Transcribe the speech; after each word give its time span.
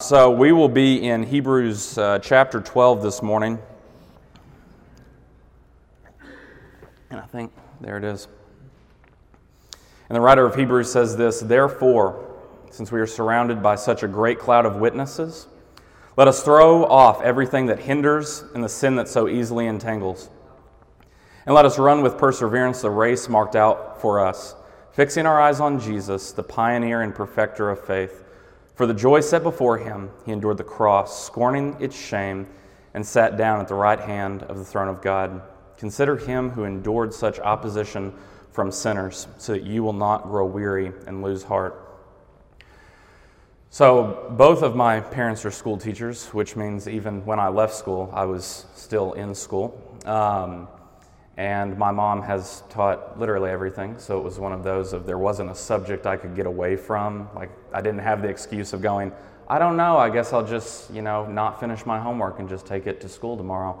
So 0.00 0.30
we 0.30 0.52
will 0.52 0.68
be 0.68 1.08
in 1.08 1.24
Hebrews 1.24 1.98
uh, 1.98 2.20
chapter 2.20 2.60
12 2.60 3.02
this 3.02 3.20
morning. 3.20 3.58
And 7.10 7.18
I 7.18 7.26
think 7.26 7.52
there 7.80 7.96
it 7.98 8.04
is. 8.04 8.28
And 10.08 10.14
the 10.14 10.20
writer 10.20 10.46
of 10.46 10.54
Hebrews 10.54 10.92
says 10.92 11.16
this 11.16 11.40
Therefore, 11.40 12.32
since 12.70 12.92
we 12.92 13.00
are 13.00 13.08
surrounded 13.08 13.60
by 13.60 13.74
such 13.74 14.04
a 14.04 14.08
great 14.08 14.38
cloud 14.38 14.66
of 14.66 14.76
witnesses, 14.76 15.48
let 16.16 16.28
us 16.28 16.44
throw 16.44 16.84
off 16.84 17.20
everything 17.20 17.66
that 17.66 17.80
hinders 17.80 18.44
and 18.54 18.62
the 18.62 18.68
sin 18.68 18.94
that 18.94 19.08
so 19.08 19.26
easily 19.26 19.66
entangles. 19.66 20.30
And 21.44 21.56
let 21.56 21.64
us 21.64 21.76
run 21.76 22.02
with 22.02 22.16
perseverance 22.16 22.82
the 22.82 22.90
race 22.90 23.28
marked 23.28 23.56
out 23.56 24.00
for 24.00 24.24
us, 24.24 24.54
fixing 24.92 25.26
our 25.26 25.40
eyes 25.40 25.58
on 25.58 25.80
Jesus, 25.80 26.30
the 26.30 26.44
pioneer 26.44 27.02
and 27.02 27.12
perfecter 27.12 27.68
of 27.68 27.84
faith 27.84 28.26
for 28.78 28.86
the 28.86 28.94
joy 28.94 29.18
set 29.18 29.42
before 29.42 29.76
him, 29.76 30.08
he 30.24 30.30
endured 30.30 30.56
the 30.56 30.62
cross, 30.62 31.26
scorning 31.26 31.76
its 31.80 31.98
shame, 31.98 32.46
and 32.94 33.04
sat 33.04 33.36
down 33.36 33.60
at 33.60 33.66
the 33.66 33.74
right 33.74 33.98
hand 33.98 34.44
of 34.44 34.56
the 34.56 34.64
throne 34.64 34.86
of 34.86 35.02
God. 35.02 35.42
Consider 35.76 36.16
him 36.16 36.50
who 36.50 36.62
endured 36.62 37.12
such 37.12 37.40
opposition 37.40 38.14
from 38.52 38.70
sinners, 38.70 39.26
so 39.36 39.50
that 39.50 39.64
you 39.64 39.82
will 39.82 39.92
not 39.92 40.22
grow 40.22 40.46
weary 40.46 40.92
and 41.08 41.24
lose 41.24 41.42
heart. 41.42 41.74
So, 43.70 44.32
both 44.38 44.62
of 44.62 44.76
my 44.76 45.00
parents 45.00 45.44
are 45.44 45.50
school 45.50 45.76
teachers, 45.76 46.26
which 46.28 46.54
means 46.54 46.86
even 46.86 47.26
when 47.26 47.40
I 47.40 47.48
left 47.48 47.74
school, 47.74 48.08
I 48.14 48.26
was 48.26 48.66
still 48.76 49.12
in 49.14 49.34
school. 49.34 49.76
Um, 50.04 50.68
and 51.38 51.78
my 51.78 51.92
mom 51.92 52.20
has 52.20 52.64
taught 52.68 53.16
literally 53.16 53.48
everything, 53.48 53.96
so 53.96 54.18
it 54.18 54.24
was 54.24 54.40
one 54.40 54.52
of 54.52 54.64
those 54.64 54.92
of 54.92 55.06
there 55.06 55.18
wasn't 55.18 55.48
a 55.48 55.54
subject 55.54 56.04
I 56.04 56.16
could 56.16 56.34
get 56.34 56.46
away 56.46 56.74
from. 56.74 57.28
Like 57.32 57.50
I 57.72 57.80
didn't 57.80 58.00
have 58.00 58.22
the 58.22 58.28
excuse 58.28 58.72
of 58.72 58.82
going, 58.82 59.12
I 59.46 59.60
don't 59.60 59.76
know, 59.76 59.96
I 59.96 60.10
guess 60.10 60.32
I'll 60.32 60.44
just, 60.44 60.92
you 60.92 61.00
know, 61.00 61.26
not 61.26 61.60
finish 61.60 61.86
my 61.86 62.00
homework 62.00 62.40
and 62.40 62.48
just 62.48 62.66
take 62.66 62.88
it 62.88 63.00
to 63.02 63.08
school 63.08 63.36
tomorrow. 63.36 63.80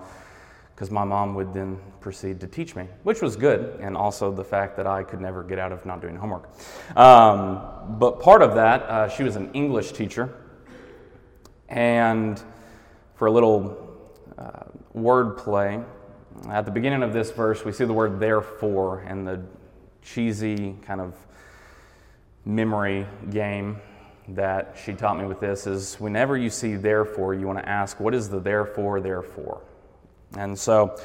Because 0.72 0.92
my 0.92 1.02
mom 1.02 1.34
would 1.34 1.52
then 1.52 1.80
proceed 1.98 2.38
to 2.42 2.46
teach 2.46 2.76
me, 2.76 2.86
which 3.02 3.20
was 3.20 3.34
good, 3.34 3.80
and 3.80 3.96
also 3.96 4.30
the 4.30 4.44
fact 4.44 4.76
that 4.76 4.86
I 4.86 5.02
could 5.02 5.20
never 5.20 5.42
get 5.42 5.58
out 5.58 5.72
of 5.72 5.84
not 5.84 6.00
doing 6.00 6.14
homework. 6.14 6.48
Um, 6.96 7.96
but 7.98 8.20
part 8.20 8.42
of 8.42 8.54
that, 8.54 8.82
uh, 8.82 9.08
she 9.08 9.24
was 9.24 9.34
an 9.34 9.50
English 9.54 9.90
teacher, 9.90 10.32
and 11.68 12.40
for 13.16 13.26
a 13.26 13.32
little 13.32 14.06
uh, 14.38 14.66
word 14.92 15.36
play, 15.36 15.80
at 16.48 16.64
the 16.64 16.70
beginning 16.70 17.02
of 17.02 17.12
this 17.12 17.30
verse, 17.30 17.64
we 17.64 17.72
see 17.72 17.84
the 17.84 17.92
word 17.92 18.20
therefore 18.20 19.00
and 19.00 19.26
the 19.26 19.40
cheesy 20.02 20.76
kind 20.82 21.00
of 21.00 21.14
memory 22.44 23.06
game 23.30 23.80
that 24.28 24.76
she 24.82 24.92
taught 24.92 25.18
me 25.18 25.24
with 25.24 25.40
this 25.40 25.66
is 25.66 25.98
whenever 25.98 26.36
you 26.36 26.50
see 26.50 26.76
therefore, 26.76 27.34
you 27.34 27.46
want 27.46 27.58
to 27.58 27.68
ask, 27.68 27.98
what 27.98 28.14
is 28.14 28.28
the 28.28 28.38
therefore, 28.38 29.00
therefore? 29.00 29.62
And 30.36 30.58
so 30.58 30.98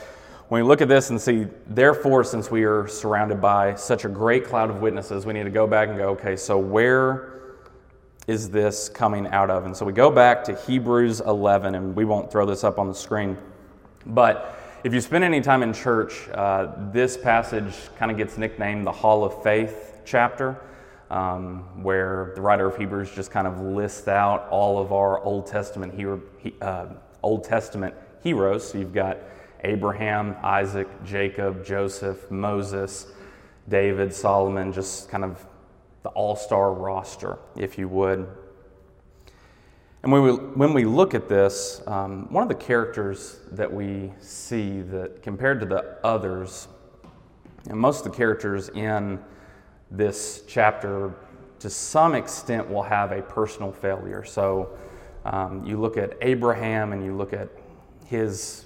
when 0.50 0.62
we 0.62 0.68
look 0.68 0.82
at 0.82 0.90
this 0.90 1.10
and 1.10 1.20
see, 1.20 1.48
therefore, 1.68 2.24
since 2.24 2.52
we 2.52 2.64
are 2.64 2.88
surrounded 2.88 3.42
by 3.42 3.76
such 3.76 4.06
a 4.06 4.10
great 4.10 4.46
cloud 4.46 4.70
of 4.70 4.82
witnesses, 4.82 5.26
we 5.26 5.34
need 5.34 5.44
to 5.44 5.50
go 5.50 5.66
back 5.66 5.90
and 5.90 5.98
go, 5.98 6.10
okay, 6.10 6.36
so 6.36 6.58
where 6.58 7.30
is 8.28 8.50
this 8.50 8.90
coming 8.90 9.28
out 9.28 9.50
of? 9.50 9.66
And 9.66 9.76
so 9.76 9.86
we 9.86 9.94
go 9.94 10.12
back 10.12 10.44
to 10.46 10.56
Hebrews 10.56 11.22
11, 11.22 11.76
and 11.76 11.96
we 11.96 12.06
won't 12.06 12.32
throw 12.32 12.46
this 12.46 12.64
up 12.64 12.78
on 12.78 12.88
the 12.88 12.94
screen, 12.94 13.38
but 14.06 14.60
if 14.84 14.94
you 14.94 15.00
spend 15.00 15.24
any 15.24 15.40
time 15.40 15.64
in 15.64 15.72
church, 15.72 16.28
uh, 16.34 16.68
this 16.92 17.16
passage 17.16 17.74
kind 17.98 18.12
of 18.12 18.18
gets 18.18 18.38
nicknamed 18.38 18.86
the 18.86 18.92
Hall 18.92 19.24
of 19.24 19.42
Faith 19.42 20.02
chapter, 20.04 20.60
um, 21.10 21.84
where 21.84 22.34
the 22.36 22.42
writer 22.42 22.68
of 22.68 22.76
Hebrews 22.76 23.10
just 23.12 23.32
kind 23.32 23.48
of 23.48 23.62
lists 23.62 24.10
out 24.10 24.50
all 24.50 24.80
of 24.80 24.92
our 24.92 25.24
Old 25.24 25.48
Testament 25.48 25.94
hero, 25.94 26.22
uh, 26.62 26.88
Old 27.22 27.46
Testament 27.46 27.96
heroes. 28.24 28.70
So 28.70 28.78
you've 28.78 28.94
got 28.94 29.20
Abraham, 29.64 30.36
Isaac, 30.44 30.90
Jacob, 31.06 31.66
Joseph, 31.66 32.30
Moses, 32.30 33.08
David, 33.70 34.14
Solomon, 34.14 34.74
just 34.74 35.08
kind 35.08 35.24
of 35.24 35.46
the 36.02 36.10
all 36.10 36.36
star 36.36 36.74
roster, 36.74 37.38
if 37.56 37.78
you 37.78 37.88
would. 37.88 38.28
And 40.04 40.12
when 40.12 40.22
we, 40.22 40.32
when 40.32 40.74
we 40.74 40.84
look 40.84 41.14
at 41.14 41.30
this, 41.30 41.82
um, 41.88 42.28
one 42.30 42.44
of 42.44 42.50
the 42.50 42.56
characters 42.56 43.40
that 43.54 43.72
we 43.72 44.12
see 44.20 44.82
that 44.82 45.24
compared 45.24 45.62
to 45.62 45.66
the 45.66 45.98
others, 46.04 46.68
and 47.70 47.80
most 47.80 48.06
of 48.06 48.12
the 48.12 48.18
characters 48.18 48.68
in 48.68 49.18
this 49.90 50.44
chapter 50.46 51.14
to 51.60 51.70
some 51.70 52.16
extent 52.16 52.70
will 52.70 52.84
have 52.84 53.14
a 53.14 53.22
personal 53.22 53.72
failure. 53.72 54.26
So 54.26 54.78
um, 55.24 55.66
you 55.66 55.80
look 55.80 55.96
at 55.96 56.18
Abraham 56.22 56.92
and 56.92 57.06
you 57.06 57.16
look 57.16 57.32
at 57.32 57.48
his 58.06 58.66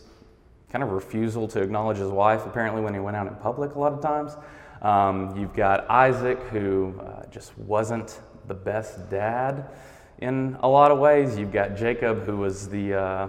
kind 0.72 0.84
of 0.84 0.90
refusal 0.90 1.48
to 1.50 1.62
acknowledge 1.62 1.98
his 1.98 2.10
wife, 2.10 2.48
apparently, 2.48 2.82
when 2.82 2.96
he 2.96 3.00
went 3.00 3.16
out 3.16 3.28
in 3.28 3.36
public 3.36 3.76
a 3.76 3.80
lot 3.80 3.94
of 3.94 4.02
times. 4.02 4.36
Um, 4.82 5.38
you've 5.38 5.54
got 5.54 5.88
Isaac, 5.88 6.40
who 6.50 7.00
uh, 7.00 7.28
just 7.28 7.56
wasn't 7.60 8.22
the 8.48 8.56
best 8.56 9.12
dad 9.12 9.70
in 10.20 10.58
a 10.62 10.68
lot 10.68 10.92
of 10.92 11.00
ways. 11.00 11.38
You've 11.38 11.52
got 11.52 11.76
Jacob, 11.76 12.26
who 12.26 12.38
was 12.38 12.70
the 12.70 12.94
uh, 12.94 13.28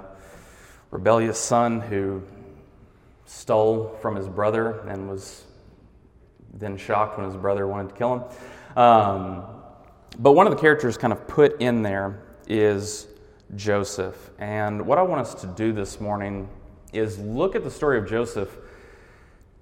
rebellious 0.90 1.38
son 1.38 1.80
who 1.80 2.22
stole 3.26 3.96
from 4.00 4.16
his 4.16 4.28
brother 4.28 4.80
and 4.88 5.08
was 5.08 5.44
then 6.54 6.76
shocked 6.76 7.18
when 7.18 7.26
his 7.26 7.36
brother 7.36 7.66
wanted 7.66 7.90
to 7.90 7.94
kill 7.94 8.14
him. 8.14 8.82
Um, 8.82 9.44
but 10.18 10.32
one 10.32 10.46
of 10.46 10.54
the 10.54 10.60
characters 10.60 10.96
kind 10.96 11.12
of 11.12 11.26
put 11.28 11.60
in 11.60 11.82
there 11.82 12.22
is 12.46 13.06
Joseph. 13.54 14.30
And 14.38 14.86
what 14.86 14.98
I 14.98 15.02
want 15.02 15.20
us 15.20 15.34
to 15.42 15.46
do 15.46 15.72
this 15.72 16.00
morning 16.00 16.48
is 16.92 17.18
look 17.18 17.54
at 17.54 17.64
the 17.64 17.70
story 17.70 17.98
of 17.98 18.08
Joseph 18.08 18.56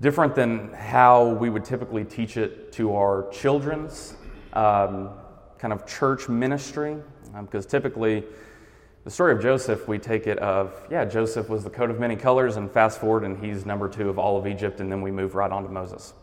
different 0.01 0.35
than 0.35 0.73
how 0.75 1.31
we 1.31 1.51
would 1.51 1.65
typically 1.65 2.05
teach 2.05 2.37
it 2.37 2.73
to 2.73 2.95
our 2.95 3.29
children's 3.33 4.15
um, 4.53 5.11
kind 5.59 5.73
of 5.73 5.87
church 5.87 6.29
ministry 6.29 6.97
because 7.43 7.65
um, 7.65 7.71
typically, 7.71 8.25
the 9.05 9.11
story 9.11 9.33
of 9.33 9.43
Joseph, 9.43 9.87
we 9.87 9.99
take 9.99 10.27
it 10.27 10.39
of, 10.39 10.75
yeah, 10.91 11.05
Joseph 11.05 11.49
was 11.49 11.63
the 11.63 11.71
coat 11.71 11.91
of 11.91 12.01
many 12.01 12.17
colors, 12.17 12.57
and 12.57 12.71
fast 12.71 13.01
forward, 13.01 13.25
and 13.25 13.39
he's 13.45 13.67
number 13.67 13.89
two 13.89 14.09
of 14.09 14.19
all 14.19 14.37
of 14.37 14.47
Egypt, 14.47 14.81
and 14.81 14.91
then 14.91 15.03
we 15.03 15.11
move 15.11 15.35
right 15.35 15.51
on 15.51 15.63
to 15.63 15.69
Moses. 15.69 16.15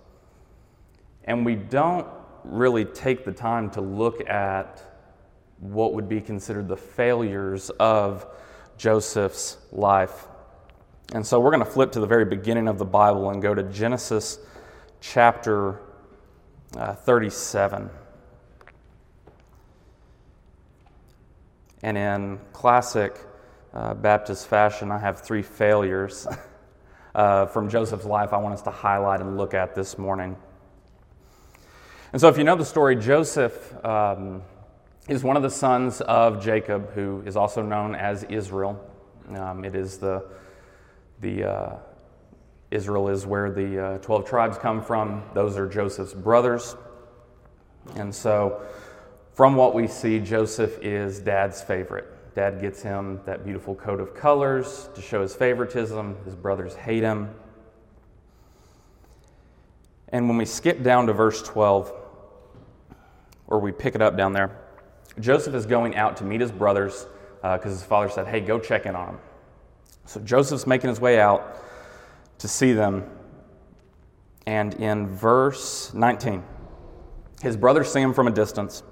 And 1.25 1.45
we 1.45 1.55
don't 1.55 2.07
really 2.43 2.85
take 2.85 3.23
the 3.23 3.31
time 3.31 3.69
to 3.71 3.81
look 3.81 4.27
at 4.27 4.83
what 5.59 5.93
would 5.93 6.09
be 6.09 6.19
considered 6.19 6.67
the 6.67 6.75
failures 6.75 7.69
of 7.79 8.25
Joseph's 8.77 9.57
life. 9.71 10.27
And 11.13 11.25
so 11.25 11.39
we're 11.39 11.51
going 11.51 11.63
to 11.63 11.71
flip 11.71 11.91
to 11.93 11.99
the 11.99 12.07
very 12.07 12.25
beginning 12.25 12.67
of 12.67 12.77
the 12.77 12.85
Bible 12.85 13.29
and 13.29 13.41
go 13.41 13.53
to 13.53 13.63
Genesis 13.63 14.39
chapter 14.99 15.79
uh, 16.75 16.95
37. 16.95 17.89
And 21.83 21.97
in 21.97 22.39
classic 22.53 23.19
uh, 23.73 23.93
Baptist 23.93 24.47
fashion, 24.47 24.89
I 24.89 24.97
have 24.97 25.19
three 25.19 25.41
failures 25.41 26.25
uh, 27.15 27.45
from 27.47 27.69
Joseph's 27.69 28.05
life 28.05 28.31
I 28.31 28.37
want 28.37 28.53
us 28.53 28.61
to 28.63 28.71
highlight 28.71 29.19
and 29.19 29.37
look 29.37 29.53
at 29.53 29.75
this 29.75 29.97
morning. 29.97 30.37
And 32.13 32.21
so, 32.21 32.29
if 32.29 32.37
you 32.37 32.45
know 32.45 32.55
the 32.55 32.63
story, 32.63 32.95
Joseph 32.95 33.85
um, 33.85 34.43
is 35.09 35.25
one 35.25 35.35
of 35.35 35.43
the 35.43 35.49
sons 35.49 35.99
of 35.99 36.41
Jacob, 36.41 36.93
who 36.93 37.21
is 37.25 37.35
also 37.35 37.61
known 37.61 37.95
as 37.95 38.23
Israel. 38.23 38.81
Um, 39.35 39.65
it 39.65 39.75
is 39.75 39.97
the, 39.97 40.25
the 41.19 41.43
uh, 41.43 41.75
Israel 42.71 43.09
is 43.09 43.25
where 43.25 43.51
the 43.51 43.85
uh, 43.85 43.97
12 43.97 44.25
tribes 44.25 44.57
come 44.57 44.81
from. 44.81 45.23
Those 45.33 45.57
are 45.57 45.67
Joseph's 45.67 46.13
brothers. 46.13 46.77
And 47.95 48.15
so, 48.15 48.61
from 49.33 49.55
what 49.55 49.73
we 49.73 49.87
see, 49.87 50.19
Joseph 50.19 50.77
is 50.81 51.19
dad's 51.19 51.61
favorite. 51.61 52.05
Dad 52.35 52.61
gets 52.61 52.81
him 52.81 53.19
that 53.25 53.43
beautiful 53.43 53.75
coat 53.75 53.99
of 53.99 54.15
colors 54.15 54.89
to 54.95 55.01
show 55.01 55.21
his 55.21 55.35
favoritism. 55.35 56.17
His 56.25 56.35
brothers 56.35 56.75
hate 56.75 57.03
him. 57.03 57.33
And 60.09 60.27
when 60.27 60.37
we 60.37 60.45
skip 60.45 60.83
down 60.83 61.07
to 61.07 61.13
verse 61.13 61.41
12, 61.41 61.91
or 63.47 63.59
we 63.59 63.71
pick 63.71 63.95
it 63.95 64.01
up 64.01 64.15
down 64.15 64.33
there, 64.33 64.55
Joseph 65.19 65.55
is 65.55 65.65
going 65.65 65.95
out 65.95 66.17
to 66.17 66.23
meet 66.23 66.41
his 66.41 66.51
brothers 66.51 67.07
because 67.41 67.65
uh, 67.65 67.69
his 67.69 67.83
father 67.83 68.09
said, 68.09 68.27
Hey, 68.27 68.39
go 68.39 68.59
check 68.59 68.85
in 68.85 68.95
on 68.95 69.07
them. 69.07 69.19
So 70.05 70.19
Joseph's 70.19 70.67
making 70.67 70.89
his 70.89 70.99
way 70.99 71.19
out 71.19 71.57
to 72.39 72.47
see 72.47 72.73
them. 72.73 73.09
And 74.45 74.75
in 74.75 75.07
verse 75.07 75.93
19, 75.93 76.43
his 77.41 77.57
brothers 77.57 77.91
see 77.91 78.01
him 78.01 78.13
from 78.13 78.27
a 78.27 78.31
distance. 78.31 78.83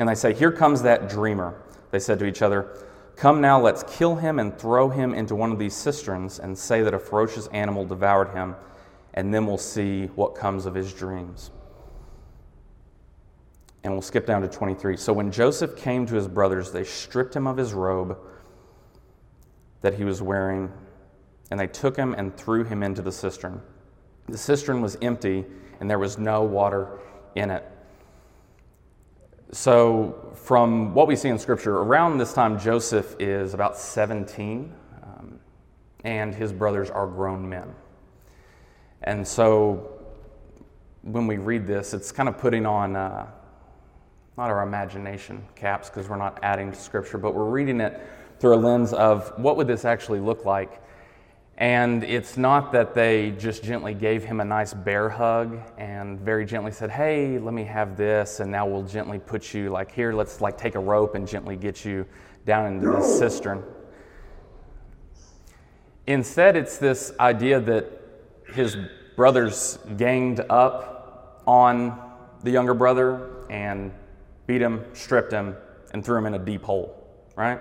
And 0.00 0.08
they 0.08 0.14
say, 0.14 0.32
Here 0.32 0.50
comes 0.50 0.82
that 0.82 1.10
dreamer. 1.10 1.62
They 1.90 1.98
said 1.98 2.18
to 2.20 2.24
each 2.24 2.40
other, 2.40 2.74
Come 3.16 3.42
now, 3.42 3.60
let's 3.60 3.84
kill 3.86 4.16
him 4.16 4.38
and 4.38 4.58
throw 4.58 4.88
him 4.88 5.12
into 5.12 5.34
one 5.34 5.52
of 5.52 5.58
these 5.58 5.76
cisterns 5.76 6.38
and 6.38 6.56
say 6.56 6.82
that 6.82 6.94
a 6.94 6.98
ferocious 6.98 7.48
animal 7.48 7.84
devoured 7.84 8.30
him, 8.30 8.56
and 9.12 9.32
then 9.32 9.46
we'll 9.46 9.58
see 9.58 10.06
what 10.06 10.34
comes 10.34 10.64
of 10.64 10.74
his 10.74 10.94
dreams. 10.94 11.50
And 13.84 13.92
we'll 13.92 14.00
skip 14.00 14.24
down 14.24 14.40
to 14.40 14.48
23. 14.48 14.96
So 14.96 15.12
when 15.12 15.30
Joseph 15.30 15.76
came 15.76 16.06
to 16.06 16.14
his 16.14 16.28
brothers, 16.28 16.72
they 16.72 16.84
stripped 16.84 17.36
him 17.36 17.46
of 17.46 17.58
his 17.58 17.74
robe 17.74 18.16
that 19.82 19.94
he 19.94 20.04
was 20.04 20.22
wearing, 20.22 20.72
and 21.50 21.60
they 21.60 21.66
took 21.66 21.94
him 21.94 22.14
and 22.14 22.34
threw 22.38 22.64
him 22.64 22.82
into 22.82 23.02
the 23.02 23.12
cistern. 23.12 23.60
The 24.30 24.38
cistern 24.38 24.80
was 24.80 24.96
empty, 25.02 25.44
and 25.78 25.90
there 25.90 25.98
was 25.98 26.16
no 26.16 26.42
water 26.42 27.00
in 27.34 27.50
it. 27.50 27.66
So, 29.52 30.30
from 30.34 30.94
what 30.94 31.08
we 31.08 31.16
see 31.16 31.28
in 31.28 31.36
Scripture, 31.36 31.78
around 31.78 32.18
this 32.18 32.32
time, 32.32 32.56
Joseph 32.56 33.16
is 33.18 33.52
about 33.52 33.76
17, 33.76 34.72
um, 35.02 35.40
and 36.04 36.32
his 36.32 36.52
brothers 36.52 36.88
are 36.88 37.08
grown 37.08 37.48
men. 37.48 37.74
And 39.02 39.26
so, 39.26 39.90
when 41.02 41.26
we 41.26 41.38
read 41.38 41.66
this, 41.66 41.94
it's 41.94 42.12
kind 42.12 42.28
of 42.28 42.38
putting 42.38 42.64
on 42.64 42.94
uh, 42.94 43.26
not 44.38 44.50
our 44.50 44.62
imagination 44.62 45.44
caps 45.56 45.90
because 45.90 46.08
we're 46.08 46.16
not 46.16 46.38
adding 46.44 46.70
to 46.70 46.78
Scripture, 46.78 47.18
but 47.18 47.34
we're 47.34 47.50
reading 47.50 47.80
it 47.80 48.00
through 48.38 48.54
a 48.54 48.60
lens 48.60 48.92
of 48.92 49.36
what 49.36 49.56
would 49.56 49.66
this 49.66 49.84
actually 49.84 50.20
look 50.20 50.44
like 50.44 50.80
and 51.60 52.02
it's 52.04 52.38
not 52.38 52.72
that 52.72 52.94
they 52.94 53.32
just 53.32 53.62
gently 53.62 53.92
gave 53.92 54.24
him 54.24 54.40
a 54.40 54.44
nice 54.44 54.72
bear 54.72 55.10
hug 55.10 55.60
and 55.76 56.18
very 56.18 56.46
gently 56.46 56.72
said, 56.72 56.90
Hey, 56.90 57.38
let 57.38 57.52
me 57.52 57.64
have 57.64 57.98
this, 57.98 58.40
and 58.40 58.50
now 58.50 58.66
we'll 58.66 58.82
gently 58.82 59.18
put 59.18 59.52
you 59.52 59.68
like 59.68 59.92
here, 59.92 60.14
let's 60.14 60.40
like 60.40 60.56
take 60.56 60.74
a 60.74 60.78
rope 60.78 61.14
and 61.14 61.28
gently 61.28 61.56
get 61.56 61.84
you 61.84 62.06
down 62.46 62.72
into 62.72 62.90
this 62.90 63.18
cistern. 63.18 63.62
Instead, 66.06 66.56
it's 66.56 66.78
this 66.78 67.12
idea 67.20 67.60
that 67.60 67.86
his 68.54 68.78
brothers 69.14 69.78
ganged 69.98 70.40
up 70.48 71.42
on 71.46 72.00
the 72.42 72.50
younger 72.50 72.72
brother 72.72 73.46
and 73.50 73.92
beat 74.46 74.62
him, 74.62 74.82
stripped 74.94 75.30
him, 75.30 75.54
and 75.92 76.02
threw 76.02 76.16
him 76.16 76.24
in 76.24 76.32
a 76.32 76.38
deep 76.38 76.62
hole, 76.62 77.06
right? 77.36 77.60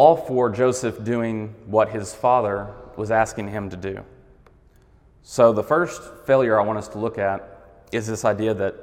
All 0.00 0.16
for 0.16 0.48
Joseph 0.48 1.04
doing 1.04 1.54
what 1.66 1.90
his 1.90 2.14
father 2.14 2.72
was 2.96 3.10
asking 3.10 3.48
him 3.48 3.68
to 3.68 3.76
do. 3.76 4.02
So, 5.22 5.52
the 5.52 5.62
first 5.62 6.00
failure 6.24 6.58
I 6.58 6.64
want 6.64 6.78
us 6.78 6.88
to 6.88 6.98
look 6.98 7.18
at 7.18 7.46
is 7.92 8.06
this 8.06 8.24
idea 8.24 8.54
that 8.54 8.76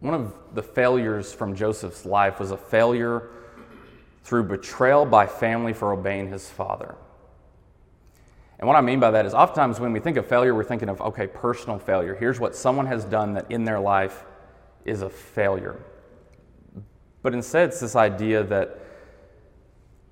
one 0.00 0.14
of 0.14 0.34
the 0.54 0.62
failures 0.62 1.34
from 1.34 1.54
Joseph's 1.54 2.06
life 2.06 2.40
was 2.40 2.52
a 2.52 2.56
failure 2.56 3.28
through 4.22 4.44
betrayal 4.44 5.04
by 5.04 5.26
family 5.26 5.74
for 5.74 5.92
obeying 5.92 6.28
his 6.28 6.48
father. 6.48 6.94
And 8.58 8.66
what 8.66 8.76
I 8.76 8.80
mean 8.80 9.00
by 9.00 9.10
that 9.10 9.26
is, 9.26 9.34
oftentimes 9.34 9.78
when 9.78 9.92
we 9.92 10.00
think 10.00 10.16
of 10.16 10.26
failure, 10.26 10.54
we're 10.54 10.64
thinking 10.64 10.88
of, 10.88 11.02
okay, 11.02 11.26
personal 11.26 11.78
failure. 11.78 12.14
Here's 12.14 12.40
what 12.40 12.56
someone 12.56 12.86
has 12.86 13.04
done 13.04 13.34
that 13.34 13.50
in 13.50 13.66
their 13.66 13.78
life 13.78 14.24
is 14.86 15.02
a 15.02 15.10
failure. 15.10 15.78
But 17.20 17.34
instead, 17.34 17.68
it's 17.68 17.80
this 17.80 17.94
idea 17.94 18.42
that 18.44 18.83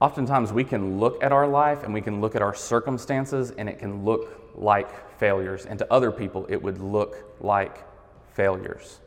Oftentimes, 0.02 0.52
we 0.52 0.64
can 0.64 0.98
look 0.98 1.22
at 1.22 1.30
our 1.30 1.46
life 1.46 1.84
and 1.84 1.94
we 1.94 2.00
can 2.00 2.20
look 2.20 2.34
at 2.34 2.42
our 2.42 2.54
circumstances, 2.54 3.52
and 3.52 3.68
it 3.68 3.78
can 3.78 4.04
look 4.04 4.52
like 4.56 5.16
failures. 5.20 5.64
And 5.64 5.78
to 5.78 5.86
other 5.92 6.10
people, 6.10 6.44
it 6.48 6.60
would 6.60 6.80
look 6.80 7.36
like 7.40 7.86
failures. 8.34 8.98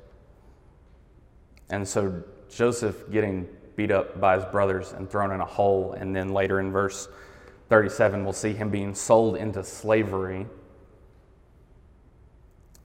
And 1.69 1.85
so, 1.85 2.23
Joseph 2.49 3.11
getting 3.11 3.45
beat 3.75 3.91
up 3.91 4.21
by 4.21 4.37
his 4.37 4.45
brothers 4.45 4.93
and 4.93 5.09
thrown 5.09 5.33
in 5.33 5.41
a 5.41 5.45
hole, 5.45 5.91
and 5.99 6.15
then 6.15 6.29
later 6.29 6.61
in 6.61 6.71
verse 6.71 7.09
37, 7.67 8.23
we'll 8.23 8.31
see 8.31 8.53
him 8.53 8.69
being 8.69 8.95
sold 8.95 9.35
into 9.35 9.65
slavery. 9.65 10.45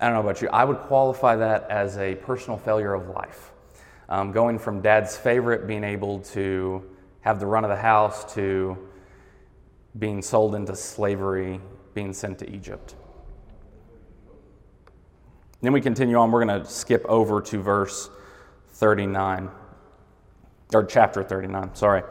I 0.00 0.06
don't 0.06 0.14
know 0.14 0.28
about 0.28 0.42
you, 0.42 0.48
I 0.48 0.64
would 0.64 0.78
qualify 0.78 1.36
that 1.36 1.70
as 1.70 1.96
a 1.96 2.16
personal 2.16 2.58
failure 2.58 2.92
of 2.92 3.06
life. 3.10 3.52
Um, 4.08 4.32
going 4.32 4.58
from 4.58 4.80
dad's 4.80 5.16
favorite, 5.16 5.68
being 5.68 5.84
able 5.84 6.18
to 6.34 6.89
have 7.22 7.40
the 7.40 7.46
run 7.46 7.64
of 7.64 7.70
the 7.70 7.76
house 7.76 8.34
to 8.34 8.76
being 9.98 10.22
sold 10.22 10.54
into 10.54 10.74
slavery, 10.74 11.60
being 11.94 12.12
sent 12.12 12.38
to 12.38 12.50
Egypt. 12.50 12.94
Then 15.62 15.72
we 15.72 15.80
continue 15.80 16.16
on. 16.16 16.30
We're 16.30 16.44
going 16.44 16.62
to 16.62 16.68
skip 16.68 17.04
over 17.06 17.42
to 17.42 17.58
verse 17.58 18.08
39, 18.74 19.50
or 20.72 20.84
chapter 20.84 21.22
39, 21.22 21.74
sorry. 21.74 22.02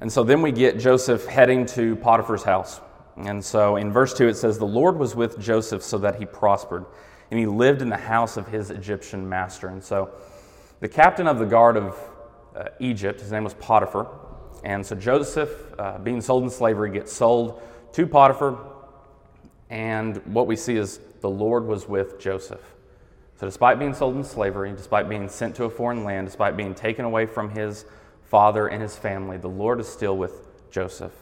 And 0.00 0.10
so 0.10 0.24
then 0.24 0.42
we 0.42 0.52
get 0.52 0.78
Joseph 0.78 1.26
heading 1.26 1.66
to 1.66 1.96
Potiphar's 1.96 2.42
house. 2.42 2.80
And 3.16 3.44
so 3.44 3.76
in 3.76 3.92
verse 3.92 4.14
2 4.14 4.28
it 4.28 4.36
says, 4.36 4.58
The 4.58 4.64
Lord 4.64 4.96
was 4.96 5.14
with 5.14 5.38
Joseph 5.38 5.82
so 5.82 5.98
that 5.98 6.16
he 6.16 6.24
prospered, 6.24 6.86
and 7.30 7.38
he 7.38 7.46
lived 7.46 7.82
in 7.82 7.88
the 7.88 7.96
house 7.96 8.36
of 8.36 8.48
his 8.48 8.70
Egyptian 8.70 9.28
master. 9.28 9.68
And 9.68 9.82
so 9.82 10.10
the 10.80 10.88
captain 10.88 11.26
of 11.26 11.38
the 11.38 11.46
guard 11.46 11.76
of 11.76 11.98
uh, 12.54 12.64
Egypt, 12.78 13.20
his 13.20 13.32
name 13.32 13.44
was 13.44 13.54
Potiphar. 13.54 14.08
And 14.64 14.84
so 14.84 14.94
Joseph, 14.96 15.50
uh, 15.78 15.98
being 15.98 16.20
sold 16.20 16.44
in 16.44 16.50
slavery, 16.50 16.90
gets 16.90 17.12
sold 17.12 17.62
to 17.92 18.06
Potiphar. 18.06 18.58
And 19.70 20.16
what 20.26 20.46
we 20.46 20.56
see 20.56 20.76
is 20.76 21.00
the 21.20 21.30
Lord 21.30 21.66
was 21.66 21.88
with 21.88 22.18
Joseph. 22.18 22.62
So, 23.36 23.46
despite 23.46 23.78
being 23.78 23.94
sold 23.94 24.16
in 24.16 24.24
slavery, 24.24 24.72
despite 24.72 25.08
being 25.08 25.28
sent 25.28 25.54
to 25.56 25.64
a 25.64 25.70
foreign 25.70 26.02
land, 26.02 26.26
despite 26.26 26.56
being 26.56 26.74
taken 26.74 27.04
away 27.04 27.26
from 27.26 27.50
his 27.50 27.84
father 28.24 28.66
and 28.66 28.82
his 28.82 28.96
family, 28.96 29.36
the 29.36 29.48
Lord 29.48 29.78
is 29.78 29.88
still 29.88 30.16
with 30.16 30.48
Joseph. 30.72 31.12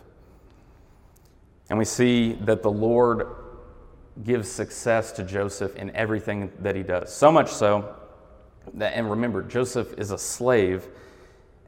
And 1.69 1.79
we 1.79 1.85
see 1.85 2.33
that 2.43 2.63
the 2.63 2.71
Lord 2.71 3.27
gives 4.25 4.51
success 4.51 5.13
to 5.13 5.25
Joseph 5.25 5.77
in 5.77 5.95
everything 5.95 6.51
that 6.61 6.75
he 6.75 6.83
does. 6.83 7.15
So 7.15 7.31
much 7.31 7.51
so 7.51 7.95
and 8.79 9.11
remember, 9.11 9.43
Joseph 9.43 9.95
is 9.99 10.11
a 10.11 10.19
slave 10.19 10.87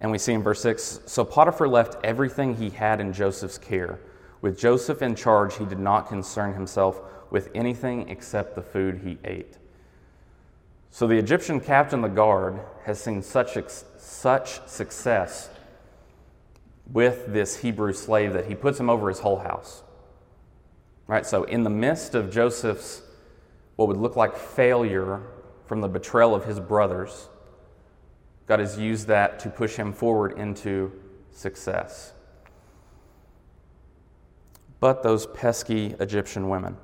and 0.01 0.11
we 0.11 0.19
see 0.19 0.33
in 0.33 0.43
verse 0.43 0.61
6 0.61 1.01
So 1.07 1.25
Potiphar 1.25 1.69
left 1.69 1.97
everything 2.05 2.57
he 2.57 2.71
had 2.71 3.01
in 3.01 3.13
Joseph's 3.13 3.59
care. 3.59 3.99
With 4.41 4.59
Joseph 4.59 5.03
in 5.03 5.15
charge, 5.15 5.57
he 5.57 5.65
did 5.65 5.81
not 5.81 6.09
concern 6.09 6.55
himself 6.55 7.01
with 7.31 7.51
anything 7.55 8.09
except 8.09 8.55
the 8.55 8.63
food 8.63 9.01
he 9.05 9.19
ate. 9.25 9.59
So 10.91 11.07
the 11.07 11.19
Egyptian 11.19 11.61
captain 11.61 12.01
the 12.01 12.09
guard 12.09 12.61
has 12.85 13.01
seen 13.01 13.23
such, 13.23 13.59
such 13.99 14.67
success 14.67 15.51
with 16.91 17.33
this 17.33 17.57
Hebrew 17.57 17.93
slave 17.93 18.33
that 18.33 18.47
he 18.47 18.55
puts 18.55 18.81
him 18.81 18.89
over 18.89 19.09
his 19.09 19.19
whole 19.19 19.41
house. 19.41 19.83
Right? 21.07 21.27
So, 21.27 21.45
in 21.45 21.63
the 21.63 21.71
midst 21.71 22.15
of 22.15 22.31
Joseph's 22.31 23.03
what 23.77 23.89
would 23.89 23.97
look 23.97 24.17
like 24.17 24.37
failure 24.37 25.23
from 25.69 25.83
the 25.83 25.89
betrayal 25.89 26.35
of 26.35 26.45
his 26.45 26.59
brothers, 26.59 27.29
God 28.47 28.59
has 28.59 28.79
used 28.79 29.07
that 29.09 29.39
to 29.41 29.51
push 29.51 29.77
him 29.77 29.93
forward 29.93 30.39
into 30.39 30.91
success. 31.31 32.15
But 34.81 35.03
those 35.03 35.27
pesky 35.27 35.95
Egyptian 36.01 36.49
women. 36.49 36.77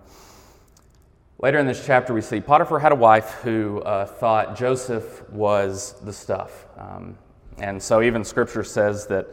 Later 1.38 1.58
in 1.58 1.66
this 1.66 1.84
chapter, 1.84 2.12
we 2.12 2.20
see 2.20 2.40
Potiphar 2.40 2.78
had 2.78 2.92
a 2.92 2.96
wife 2.96 3.40
who 3.42 3.80
uh, 3.80 4.04
thought 4.04 4.56
Joseph 4.56 5.28
was 5.30 5.94
the 6.02 6.12
stuff. 6.12 6.66
Um, 6.78 7.16
and 7.58 7.82
so, 7.82 8.02
even 8.02 8.24
scripture 8.24 8.64
says 8.64 9.06
that 9.06 9.28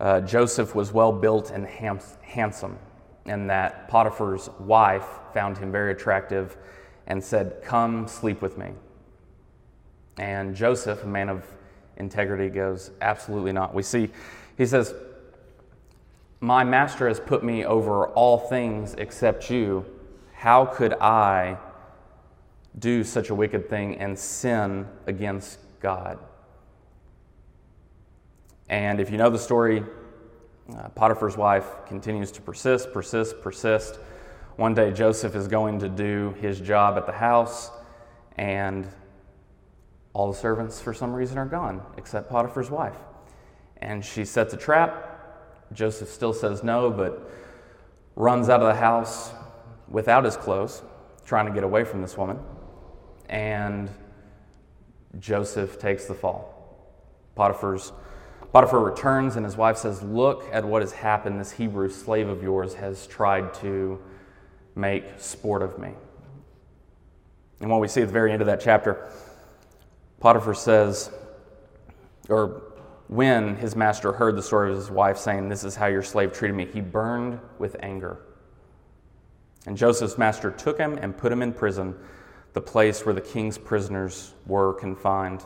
uh, 0.00 0.20
Joseph 0.22 0.74
was 0.74 0.92
well 0.92 1.12
built 1.12 1.50
and 1.50 1.66
ham- 1.66 2.00
handsome, 2.22 2.78
and 3.26 3.50
that 3.50 3.88
Potiphar's 3.88 4.48
wife 4.58 5.06
found 5.34 5.58
him 5.58 5.70
very 5.70 5.92
attractive 5.92 6.56
and 7.06 7.22
said, 7.22 7.62
Come 7.62 8.08
sleep 8.08 8.42
with 8.42 8.56
me. 8.58 8.70
And 10.18 10.54
Joseph, 10.54 11.04
a 11.04 11.06
man 11.06 11.28
of 11.28 11.44
integrity 11.96 12.48
goes, 12.48 12.90
absolutely 13.00 13.52
not. 13.52 13.74
We 13.74 13.82
see, 13.82 14.10
he 14.56 14.66
says, 14.66 14.94
My 16.40 16.64
master 16.64 17.08
has 17.08 17.20
put 17.20 17.44
me 17.44 17.64
over 17.64 18.08
all 18.08 18.38
things 18.38 18.94
except 18.94 19.50
you. 19.50 19.84
How 20.32 20.64
could 20.64 20.94
I 20.94 21.58
do 22.78 23.04
such 23.04 23.30
a 23.30 23.34
wicked 23.34 23.68
thing 23.68 23.96
and 23.98 24.18
sin 24.18 24.86
against 25.06 25.58
God? 25.80 26.18
And 28.68 29.00
if 29.00 29.10
you 29.10 29.16
know 29.16 29.30
the 29.30 29.38
story, 29.38 29.82
uh, 30.76 30.88
Potiphar's 30.90 31.36
wife 31.36 31.66
continues 31.86 32.32
to 32.32 32.42
persist, 32.42 32.92
persist, 32.92 33.40
persist. 33.40 33.98
One 34.56 34.74
day, 34.74 34.90
Joseph 34.90 35.36
is 35.36 35.46
going 35.46 35.78
to 35.80 35.88
do 35.88 36.34
his 36.40 36.60
job 36.60 36.96
at 36.96 37.06
the 37.06 37.12
house, 37.12 37.70
and 38.36 38.88
all 40.16 40.32
the 40.32 40.38
servants, 40.38 40.80
for 40.80 40.94
some 40.94 41.12
reason, 41.12 41.36
are 41.36 41.44
gone, 41.44 41.82
except 41.98 42.30
Potiphar's 42.30 42.70
wife. 42.70 42.96
And 43.82 44.02
she 44.02 44.24
sets 44.24 44.54
a 44.54 44.56
trap. 44.56 45.68
Joseph 45.74 46.08
still 46.08 46.32
says 46.32 46.64
no, 46.64 46.90
but 46.90 47.30
runs 48.14 48.48
out 48.48 48.62
of 48.62 48.66
the 48.66 48.80
house 48.80 49.34
without 49.88 50.24
his 50.24 50.34
clothes, 50.34 50.80
trying 51.26 51.44
to 51.44 51.52
get 51.52 51.64
away 51.64 51.84
from 51.84 52.00
this 52.00 52.16
woman. 52.16 52.38
And 53.28 53.90
Joseph 55.20 55.78
takes 55.78 56.06
the 56.06 56.14
fall. 56.14 56.88
Potiphar's 57.34 57.92
Potiphar 58.54 58.80
returns 58.80 59.36
and 59.36 59.44
his 59.44 59.58
wife 59.58 59.76
says, 59.76 60.02
Look 60.02 60.48
at 60.50 60.64
what 60.64 60.80
has 60.80 60.92
happened. 60.92 61.38
This 61.38 61.52
Hebrew 61.52 61.90
slave 61.90 62.30
of 62.30 62.42
yours 62.42 62.72
has 62.72 63.06
tried 63.06 63.52
to 63.56 64.00
make 64.74 65.04
sport 65.18 65.60
of 65.60 65.78
me. 65.78 65.90
And 67.60 67.68
what 67.68 67.82
we 67.82 67.88
see 67.88 68.00
at 68.00 68.06
the 68.06 68.14
very 68.14 68.32
end 68.32 68.40
of 68.40 68.46
that 68.46 68.62
chapter, 68.62 69.10
Potiphar 70.20 70.54
says, 70.54 71.10
or 72.28 72.62
when 73.08 73.56
his 73.56 73.76
master 73.76 74.12
heard 74.12 74.36
the 74.36 74.42
story 74.42 74.70
of 74.70 74.76
his 74.76 74.90
wife 74.90 75.18
saying, 75.18 75.48
This 75.48 75.64
is 75.64 75.76
how 75.76 75.86
your 75.86 76.02
slave 76.02 76.32
treated 76.32 76.54
me, 76.54 76.66
he 76.66 76.80
burned 76.80 77.38
with 77.58 77.76
anger. 77.80 78.18
And 79.66 79.76
Joseph's 79.76 80.18
master 80.18 80.50
took 80.50 80.78
him 80.78 80.98
and 81.00 81.16
put 81.16 81.30
him 81.30 81.42
in 81.42 81.52
prison, 81.52 81.94
the 82.52 82.60
place 82.60 83.04
where 83.04 83.14
the 83.14 83.20
king's 83.20 83.58
prisoners 83.58 84.34
were 84.46 84.74
confined. 84.74 85.44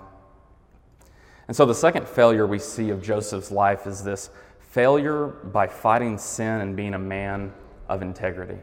And 1.48 1.56
so 1.56 1.66
the 1.66 1.74
second 1.74 2.06
failure 2.06 2.46
we 2.46 2.58
see 2.58 2.90
of 2.90 3.02
Joseph's 3.02 3.50
life 3.50 3.86
is 3.86 4.04
this 4.04 4.30
failure 4.60 5.26
by 5.26 5.66
fighting 5.66 6.16
sin 6.16 6.60
and 6.60 6.76
being 6.76 6.94
a 6.94 6.98
man 6.98 7.52
of 7.88 8.02
integrity. 8.02 8.58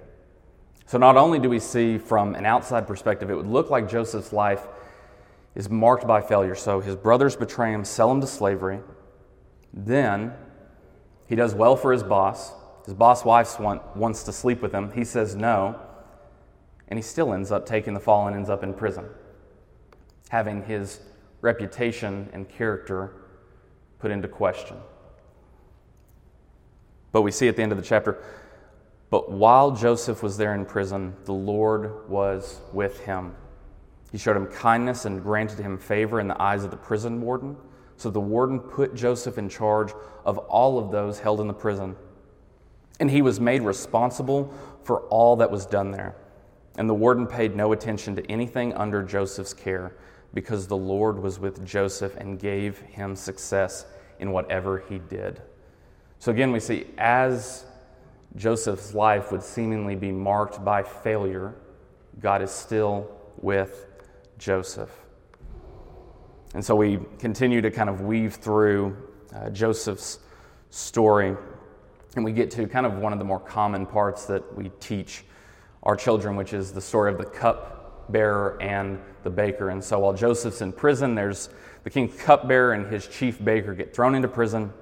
So 0.85 0.97
not 0.97 1.17
only 1.17 1.37
do 1.37 1.49
we 1.49 1.59
see 1.59 1.97
from 1.97 2.33
an 2.35 2.45
outside 2.45 2.87
perspective, 2.87 3.29
it 3.29 3.35
would 3.35 3.47
look 3.47 3.69
like 3.69 3.89
Joseph's 3.89 4.31
life 4.31 4.67
is 5.57 5.71
marked 5.71 6.05
by 6.05 6.21
failure. 6.21 6.53
So 6.53 6.79
his 6.79 6.95
brothers 6.95 7.35
betray 7.35 7.73
him, 7.73 7.83
sell 7.83 8.11
him 8.11 8.21
to 8.21 8.27
slavery. 8.27 8.79
Then 9.73 10.33
he 11.25 11.35
does 11.35 11.55
well 11.55 11.75
for 11.75 11.91
his 11.91 12.03
boss. 12.03 12.53
His 12.85 12.93
boss 12.93 13.25
wife 13.25 13.59
want, 13.59 13.97
wants 13.97 14.21
to 14.23 14.31
sleep 14.31 14.61
with 14.61 14.71
him. 14.71 14.91
He 14.91 15.03
says 15.03 15.35
no. 15.35 15.81
And 16.87 16.99
he 16.99 17.01
still 17.01 17.33
ends 17.33 17.51
up 17.51 17.65
taking 17.65 17.95
the 17.95 17.99
fall 17.99 18.27
and 18.27 18.35
ends 18.35 18.51
up 18.51 18.63
in 18.63 18.71
prison, 18.71 19.05
having 20.29 20.63
his 20.63 21.01
reputation 21.41 22.29
and 22.33 22.47
character 22.47 23.13
put 23.97 24.11
into 24.11 24.27
question. 24.27 24.77
But 27.11 27.23
we 27.23 27.31
see 27.31 27.47
at 27.47 27.55
the 27.55 27.63
end 27.63 27.71
of 27.71 27.79
the 27.79 27.83
chapter, 27.83 28.23
but 29.09 29.31
while 29.31 29.71
Joseph 29.71 30.21
was 30.21 30.37
there 30.37 30.53
in 30.53 30.65
prison, 30.65 31.15
the 31.25 31.33
Lord 31.33 32.07
was 32.07 32.61
with 32.71 32.99
him. 33.01 33.33
He 34.11 34.17
showed 34.17 34.37
him 34.37 34.47
kindness 34.47 35.05
and 35.05 35.21
granted 35.21 35.59
him 35.59 35.77
favor 35.77 36.19
in 36.19 36.27
the 36.27 36.41
eyes 36.41 36.63
of 36.63 36.71
the 36.71 36.77
prison 36.77 37.21
warden. 37.21 37.57
So 37.97 38.09
the 38.09 38.21
warden 38.21 38.59
put 38.59 38.95
Joseph 38.95 39.37
in 39.37 39.49
charge 39.49 39.91
of 40.23 40.37
all 40.37 40.79
of 40.79 40.91
those 40.91 41.19
held 41.19 41.41
in 41.41 41.47
the 41.47 41.53
prison. 41.53 41.95
And 42.99 43.11
he 43.11 43.21
was 43.21 43.39
made 43.39 43.61
responsible 43.61 44.53
for 44.83 45.01
all 45.07 45.35
that 45.37 45.51
was 45.51 45.65
done 45.65 45.91
there. 45.91 46.15
And 46.77 46.87
the 46.87 46.93
warden 46.93 47.27
paid 47.27 47.55
no 47.55 47.73
attention 47.73 48.15
to 48.15 48.31
anything 48.31 48.73
under 48.73 49.03
Joseph's 49.03 49.53
care 49.53 49.95
because 50.33 50.67
the 50.67 50.77
Lord 50.77 51.19
was 51.19 51.39
with 51.39 51.65
Joseph 51.65 52.15
and 52.17 52.39
gave 52.39 52.79
him 52.79 53.15
success 53.15 53.85
in 54.19 54.31
whatever 54.31 54.83
he 54.87 54.99
did. 54.99 55.41
So 56.19 56.31
again, 56.31 56.51
we 56.51 56.59
see 56.59 56.85
as 56.97 57.65
Joseph's 58.35 58.93
life 58.93 59.31
would 59.31 59.43
seemingly 59.43 59.95
be 59.95 60.11
marked 60.11 60.63
by 60.63 60.83
failure, 60.83 61.55
God 62.19 62.41
is 62.41 62.51
still 62.51 63.09
with 63.37 63.86
Joseph. 64.37 64.91
And 66.53 66.63
so 66.63 66.75
we 66.75 66.99
continue 67.19 67.61
to 67.61 67.71
kind 67.71 67.89
of 67.89 68.01
weave 68.01 68.35
through 68.35 68.95
uh, 69.35 69.49
Joseph's 69.49 70.19
story, 70.69 71.35
and 72.15 72.25
we 72.25 72.31
get 72.31 72.51
to 72.51 72.67
kind 72.67 72.85
of 72.85 72.97
one 72.97 73.13
of 73.13 73.19
the 73.19 73.25
more 73.25 73.39
common 73.39 73.85
parts 73.85 74.25
that 74.25 74.55
we 74.55 74.69
teach 74.79 75.23
our 75.83 75.95
children, 75.95 76.35
which 76.35 76.53
is 76.53 76.71
the 76.71 76.81
story 76.81 77.11
of 77.11 77.17
the 77.17 77.25
cupbearer 77.25 78.57
and 78.61 78.99
the 79.23 79.29
baker. 79.29 79.69
And 79.69 79.83
so 79.83 79.99
while 79.99 80.13
Joseph's 80.13 80.61
in 80.61 80.71
prison, 80.71 81.15
there's 81.15 81.49
the 81.83 81.89
king's 81.89 82.19
cupbearer 82.21 82.73
and 82.73 82.91
his 82.91 83.07
chief 83.07 83.43
baker 83.43 83.73
get 83.73 83.93
thrown 83.93 84.15
into 84.15 84.27
prison, 84.27 84.73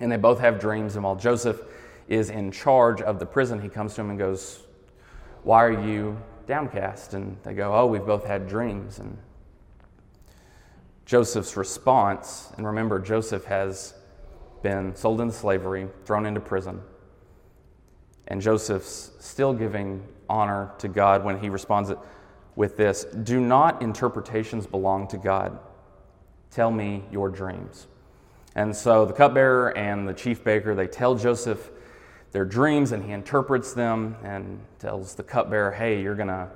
and 0.00 0.10
they 0.10 0.16
both 0.16 0.40
have 0.40 0.58
dreams. 0.58 0.94
And 0.94 1.04
while 1.04 1.16
Joseph 1.16 1.60
is 2.08 2.30
in 2.30 2.50
charge 2.50 3.00
of 3.02 3.18
the 3.18 3.26
prison, 3.26 3.60
he 3.60 3.68
comes 3.68 3.94
to 3.94 4.00
him 4.00 4.10
and 4.10 4.18
goes, 4.18 4.64
Why 5.42 5.64
are 5.64 5.86
you 5.86 6.16
downcast? 6.46 7.14
And 7.14 7.36
they 7.42 7.54
go, 7.54 7.74
Oh, 7.74 7.86
we've 7.86 8.04
both 8.04 8.26
had 8.26 8.48
dreams. 8.48 8.98
And 8.98 9.18
Joseph's 11.04 11.56
response, 11.56 12.52
and 12.56 12.66
remember, 12.66 12.98
Joseph 12.98 13.44
has 13.44 13.94
been 14.62 14.94
sold 14.94 15.20
into 15.20 15.34
slavery, 15.34 15.88
thrown 16.04 16.26
into 16.26 16.40
prison. 16.40 16.80
And 18.28 18.40
Joseph's 18.40 19.10
still 19.18 19.52
giving 19.52 20.06
honor 20.28 20.72
to 20.78 20.88
God 20.88 21.24
when 21.24 21.40
he 21.40 21.50
responds 21.50 21.92
with 22.54 22.76
this 22.76 23.04
Do 23.04 23.40
not 23.40 23.82
interpretations 23.82 24.66
belong 24.66 25.08
to 25.08 25.18
God? 25.18 25.58
Tell 26.50 26.70
me 26.70 27.04
your 27.10 27.28
dreams. 27.28 27.88
And 28.54 28.74
so 28.76 29.06
the 29.06 29.14
cupbearer 29.14 29.76
and 29.76 30.06
the 30.06 30.12
chief 30.12 30.44
baker, 30.44 30.74
they 30.74 30.86
tell 30.86 31.14
Joseph 31.14 31.70
their 32.32 32.44
dreams 32.46 32.92
and 32.92 33.04
he 33.04 33.12
interprets 33.12 33.74
them 33.74 34.16
and 34.24 34.58
tells 34.78 35.14
the 35.14 35.22
cupbearer, 35.22 35.70
hey, 35.70 36.02
you're 36.02 36.14
going 36.14 36.28
to, 36.28 36.48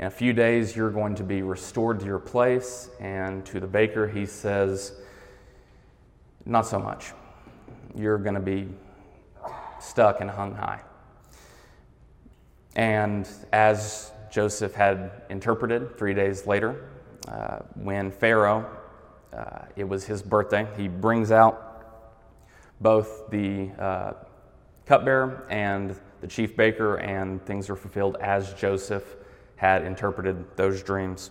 in 0.00 0.06
a 0.06 0.10
few 0.10 0.32
days, 0.32 0.74
you're 0.74 0.90
going 0.90 1.14
to 1.14 1.22
be 1.22 1.42
restored 1.42 2.00
to 2.00 2.06
your 2.06 2.18
place. 2.18 2.90
And 3.00 3.46
to 3.46 3.60
the 3.60 3.66
baker, 3.66 4.08
he 4.08 4.26
says, 4.26 4.92
not 6.44 6.66
so 6.66 6.80
much. 6.80 7.12
You're 7.94 8.18
going 8.18 8.34
to 8.34 8.40
be 8.40 8.68
stuck 9.80 10.20
and 10.20 10.28
hung 10.28 10.54
high. 10.54 10.80
And 12.74 13.28
as 13.52 14.10
Joseph 14.32 14.74
had 14.74 15.22
interpreted 15.30 15.96
three 15.96 16.12
days 16.12 16.44
later, 16.44 16.88
uh, 17.28 17.60
when 17.74 18.10
Pharaoh, 18.10 18.68
uh, 19.32 19.60
it 19.76 19.84
was 19.84 20.04
his 20.04 20.22
birthday, 20.22 20.66
he 20.76 20.88
brings 20.88 21.30
out 21.30 21.60
both 22.80 23.30
the 23.30 23.70
uh, 23.78 24.12
cupbearer 24.86 25.46
and 25.50 25.98
the 26.20 26.26
chief 26.26 26.56
baker, 26.56 26.96
and 26.96 27.44
things 27.44 27.68
are 27.68 27.76
fulfilled 27.76 28.16
as 28.20 28.54
Joseph 28.54 29.04
had 29.56 29.84
interpreted 29.84 30.56
those 30.56 30.82
dreams. 30.82 31.30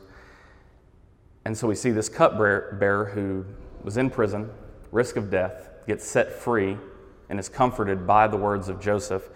And 1.46 1.58
so 1.58 1.68
we 1.68 1.76
see 1.76 1.92
this 1.92 2.10
cupbearer 2.10 3.12
who 3.14 3.46
was 3.84 3.98
in 3.98 4.10
prison, 4.10 4.50
risk 4.92 5.16
of 5.16 5.30
death, 5.30 5.70
gets 5.88 6.06
set 6.06 6.32
free, 6.32 6.78
and 7.30 7.40
is 7.40 7.50
comforted 7.50 8.06
by 8.06 8.28
the 8.28 8.38
words 8.38 8.70
of 8.70 8.80
Joseph. 8.80 9.30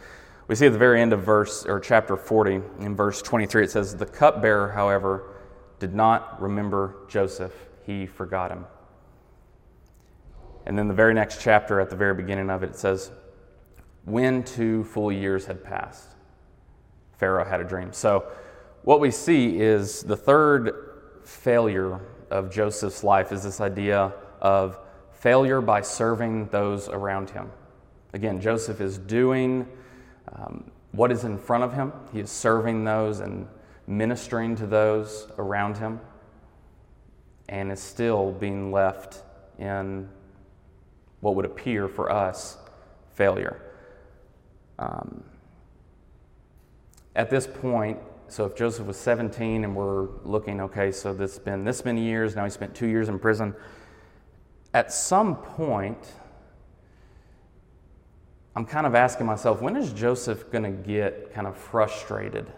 We 0.48 0.56
see 0.56 0.68
at 0.68 0.74
the 0.74 0.80
very 0.80 1.02
end 1.02 1.12
of 1.12 1.24
verse 1.24 1.66
or 1.66 1.80
chapter 1.80 2.16
40, 2.16 2.62
in 2.80 2.96
verse 2.96 3.22
23, 3.22 3.66
it 3.66 3.72
says, 3.72 3.96
The 3.96 4.06
cupbearer, 4.06 4.72
however, 4.72 5.34
did 5.80 5.94
not 5.94 6.42
remember 6.42 6.96
Joseph, 7.10 7.54
he 7.86 8.06
forgot 8.06 8.52
him. 8.52 8.66
And 10.66 10.78
then 10.78 10.88
the 10.88 10.94
very 10.94 11.14
next 11.14 11.42
chapter, 11.42 11.80
at 11.80 11.90
the 11.90 11.96
very 11.96 12.14
beginning 12.14 12.50
of 12.50 12.64
it, 12.64 12.72
it 12.72 12.76
says, 12.76 13.12
when 14.08 14.42
two 14.42 14.86
full 14.86 15.12
years 15.12 15.46
had 15.46 15.62
passed. 15.62 16.16
Pharaoh 17.18 17.44
had 17.44 17.60
a 17.60 17.64
dream. 17.66 17.92
So, 17.92 18.32
what 18.84 19.02
we 19.02 19.12
see 19.12 19.60
is 19.60 20.02
the 20.02 20.16
third 20.16 20.94
failure 21.26 22.00
of 22.32 22.50
Joseph's 22.50 23.04
life 23.04 23.34
is 23.34 23.44
this 23.44 23.60
idea 23.60 24.14
of 24.40 24.80
failure 25.12 25.60
by 25.60 25.82
serving 25.82 26.48
those 26.48 26.88
around 26.88 27.30
him. 27.32 27.52
Again, 28.14 28.40
Joseph 28.40 28.80
is 28.80 28.98
doing 28.98 29.68
um, 30.34 30.72
what 30.94 31.12
is 31.12 31.26
in 31.26 31.38
front 31.38 31.66
of 31.66 31.74
him, 31.74 31.92
he 32.14 32.22
is 32.22 32.32
serving 32.32 32.86
those 32.86 33.20
and 33.20 33.46
ministering 33.88 34.56
to 34.56 34.68
those 34.68 35.28
around 35.38 35.78
him, 35.78 36.00
and 37.50 37.74
is 37.74 37.82
still 37.82 38.32
being 38.32 38.72
left 38.72 39.22
in 39.60 40.08
what 41.20 41.36
would 41.36 41.46
appear 41.46 41.90
for 41.90 42.10
us 42.10 42.58
failure. 43.16 43.67
Um, 44.80 45.24
at 47.16 47.30
this 47.30 47.48
point, 47.48 48.00
so 48.28 48.46
if 48.46 48.56
Joseph 48.56 48.86
was 48.86 48.98
17 48.98 49.64
and 49.64 49.76
we're 49.76 50.08
looking, 50.24 50.62
okay, 50.62 50.92
so 50.92 51.14
this 51.14 51.36
has 51.36 51.40
been 51.40 51.64
this 51.64 51.86
many 51.86 52.02
years, 52.02 52.36
now 52.36 52.44
he 52.44 52.50
spent 52.50 52.76
two 52.76 52.88
years 52.88 53.10
in 53.10 53.18
prison. 53.18 53.56
At 54.74 54.92
some 54.92 55.38
point, 55.38 56.14
I'm 58.56 58.66
kind 58.66 58.86
of 58.86 58.96
asking 58.96 59.26
myself, 59.26 59.62
when 59.62 59.76
is 59.76 59.94
Joseph 59.94 60.52
going 60.52 60.64
to 60.64 60.72
get 60.72 61.34
kind 61.34 61.48
of 61.48 61.56
frustrated 61.56 62.52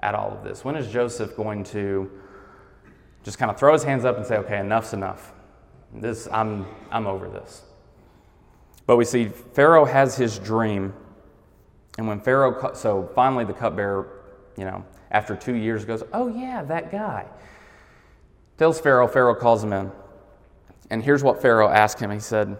at 0.00 0.14
all 0.14 0.30
of 0.30 0.44
this? 0.44 0.64
When 0.64 0.76
is 0.76 0.92
Joseph 0.92 1.36
going 1.36 1.64
to 1.64 2.10
just 3.22 3.38
kind 3.38 3.50
of 3.50 3.58
throw 3.58 3.72
his 3.72 3.82
hands 3.82 4.04
up 4.04 4.16
and 4.16 4.26
say, 4.26 4.36
okay, 4.38 4.58
enough's 4.58 4.92
enough? 4.92 5.32
This, 5.94 6.28
I'm, 6.30 6.66
I'm 6.90 7.06
over 7.06 7.28
this. 7.28 7.62
But 8.86 8.96
we 8.96 9.04
see 9.04 9.28
Pharaoh 9.28 9.86
has 9.86 10.16
his 10.16 10.38
dream 10.38 10.92
and 11.98 12.08
when 12.08 12.20
Pharaoh, 12.20 12.72
so 12.74 13.10
finally 13.14 13.44
the 13.44 13.52
cupbearer, 13.52 14.22
you 14.56 14.64
know, 14.64 14.84
after 15.10 15.36
two 15.36 15.54
years 15.54 15.84
goes, 15.84 16.02
Oh, 16.12 16.28
yeah, 16.28 16.62
that 16.64 16.90
guy. 16.90 17.26
Tells 18.58 18.80
Pharaoh, 18.80 19.08
Pharaoh 19.08 19.34
calls 19.34 19.62
him 19.62 19.72
in. 19.72 19.90
And 20.90 21.02
here's 21.02 21.22
what 21.22 21.40
Pharaoh 21.40 21.68
asked 21.68 22.00
him 22.00 22.10
He 22.10 22.20
said, 22.20 22.58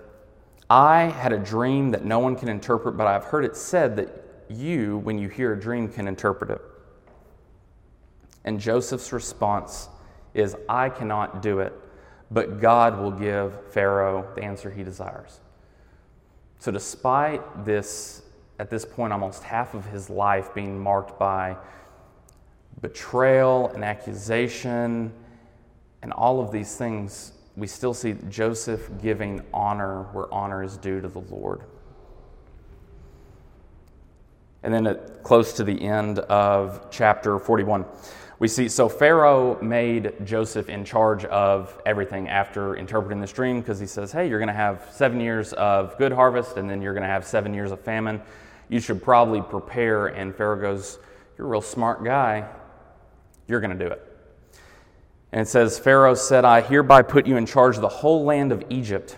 I 0.70 1.02
had 1.02 1.32
a 1.32 1.38
dream 1.38 1.90
that 1.90 2.04
no 2.04 2.20
one 2.20 2.36
can 2.36 2.48
interpret, 2.48 2.96
but 2.96 3.06
I've 3.06 3.24
heard 3.24 3.44
it 3.44 3.56
said 3.56 3.96
that 3.96 4.08
you, 4.48 4.98
when 4.98 5.18
you 5.18 5.28
hear 5.28 5.52
a 5.52 5.60
dream, 5.60 5.88
can 5.88 6.08
interpret 6.08 6.50
it. 6.50 6.60
And 8.44 8.60
Joseph's 8.60 9.12
response 9.12 9.88
is, 10.32 10.56
I 10.68 10.88
cannot 10.88 11.42
do 11.42 11.60
it, 11.60 11.72
but 12.30 12.60
God 12.60 12.98
will 12.98 13.10
give 13.10 13.72
Pharaoh 13.72 14.26
the 14.34 14.42
answer 14.42 14.70
he 14.70 14.82
desires. 14.82 15.40
So, 16.58 16.70
despite 16.72 17.64
this 17.64 18.23
at 18.58 18.70
this 18.70 18.84
point 18.84 19.12
almost 19.12 19.42
half 19.42 19.74
of 19.74 19.84
his 19.86 20.08
life 20.08 20.54
being 20.54 20.78
marked 20.78 21.18
by 21.18 21.56
betrayal 22.80 23.68
and 23.68 23.84
accusation 23.84 25.12
and 26.02 26.12
all 26.12 26.40
of 26.40 26.52
these 26.52 26.76
things, 26.76 27.32
we 27.56 27.66
still 27.66 27.94
see 27.94 28.14
Joseph 28.28 28.90
giving 29.00 29.42
honor 29.54 30.02
where 30.12 30.32
honor 30.32 30.62
is 30.62 30.76
due 30.76 31.00
to 31.00 31.08
the 31.08 31.20
Lord. 31.20 31.62
And 34.62 34.72
then 34.72 34.86
at, 34.86 35.22
close 35.22 35.54
to 35.54 35.64
the 35.64 35.80
end 35.80 36.18
of 36.18 36.90
chapter 36.90 37.38
41, 37.38 37.84
we 38.38 38.48
see 38.48 38.68
so 38.68 38.88
Pharaoh 38.88 39.58
made 39.62 40.12
Joseph 40.26 40.68
in 40.68 40.84
charge 40.84 41.24
of 41.26 41.80
everything 41.86 42.28
after 42.28 42.76
interpreting 42.76 43.20
this 43.20 43.32
dream 43.32 43.60
because 43.60 43.78
he 43.78 43.86
says, 43.86 44.12
Hey, 44.12 44.28
you're 44.28 44.38
going 44.38 44.48
to 44.48 44.52
have 44.52 44.88
seven 44.92 45.20
years 45.20 45.52
of 45.54 45.96
good 45.96 46.12
harvest 46.12 46.56
and 46.56 46.68
then 46.68 46.82
you're 46.82 46.92
going 46.92 47.02
to 47.02 47.08
have 47.08 47.24
seven 47.26 47.54
years 47.54 47.70
of 47.70 47.80
famine. 47.80 48.20
You 48.68 48.80
should 48.80 49.02
probably 49.02 49.42
prepare. 49.42 50.08
And 50.08 50.34
Pharaoh 50.34 50.60
goes, 50.60 50.98
You're 51.36 51.46
a 51.46 51.50
real 51.50 51.60
smart 51.60 52.04
guy. 52.04 52.48
You're 53.46 53.60
going 53.60 53.76
to 53.76 53.84
do 53.84 53.90
it. 53.90 54.02
And 55.32 55.40
it 55.40 55.48
says, 55.48 55.78
Pharaoh 55.78 56.14
said, 56.14 56.44
I 56.44 56.60
hereby 56.60 57.02
put 57.02 57.26
you 57.26 57.36
in 57.36 57.44
charge 57.44 57.76
of 57.76 57.82
the 57.82 57.88
whole 57.88 58.24
land 58.24 58.52
of 58.52 58.62
Egypt. 58.70 59.16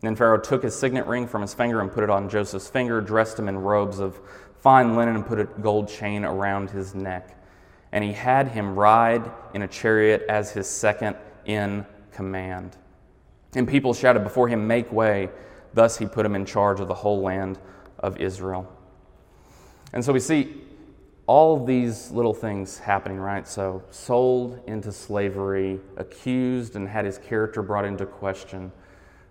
Then 0.00 0.14
Pharaoh 0.14 0.38
took 0.38 0.62
his 0.62 0.74
signet 0.74 1.06
ring 1.06 1.26
from 1.26 1.42
his 1.42 1.54
finger 1.54 1.80
and 1.80 1.90
put 1.90 2.04
it 2.04 2.10
on 2.10 2.28
Joseph's 2.28 2.68
finger, 2.68 3.00
dressed 3.00 3.38
him 3.38 3.48
in 3.48 3.56
robes 3.56 3.98
of 3.98 4.20
fine 4.60 4.94
linen, 4.94 5.16
and 5.16 5.26
put 5.26 5.40
a 5.40 5.44
gold 5.44 5.88
chain 5.88 6.24
around 6.24 6.70
his 6.70 6.94
neck. 6.94 7.34
And 7.92 8.04
he 8.04 8.12
had 8.12 8.48
him 8.48 8.78
ride 8.78 9.30
in 9.54 9.62
a 9.62 9.68
chariot 9.68 10.24
as 10.28 10.52
his 10.52 10.68
second 10.68 11.16
in 11.46 11.86
command. 12.12 12.76
And 13.54 13.66
people 13.66 13.94
shouted 13.94 14.24
before 14.24 14.48
him, 14.48 14.66
Make 14.66 14.92
way. 14.92 15.30
Thus 15.72 15.96
he 15.96 16.06
put 16.06 16.26
him 16.26 16.34
in 16.34 16.44
charge 16.44 16.80
of 16.80 16.88
the 16.88 16.94
whole 16.94 17.22
land 17.22 17.58
of 17.98 18.18
Israel. 18.18 18.70
And 19.92 20.04
so 20.04 20.12
we 20.12 20.20
see 20.20 20.62
all 21.28 21.62
these 21.62 22.10
little 22.10 22.32
things 22.32 22.78
happening, 22.78 23.18
right? 23.18 23.46
So, 23.46 23.82
sold 23.90 24.60
into 24.66 24.90
slavery, 24.90 25.78
accused 25.98 26.74
and 26.74 26.88
had 26.88 27.04
his 27.04 27.18
character 27.18 27.60
brought 27.60 27.84
into 27.84 28.06
question, 28.06 28.72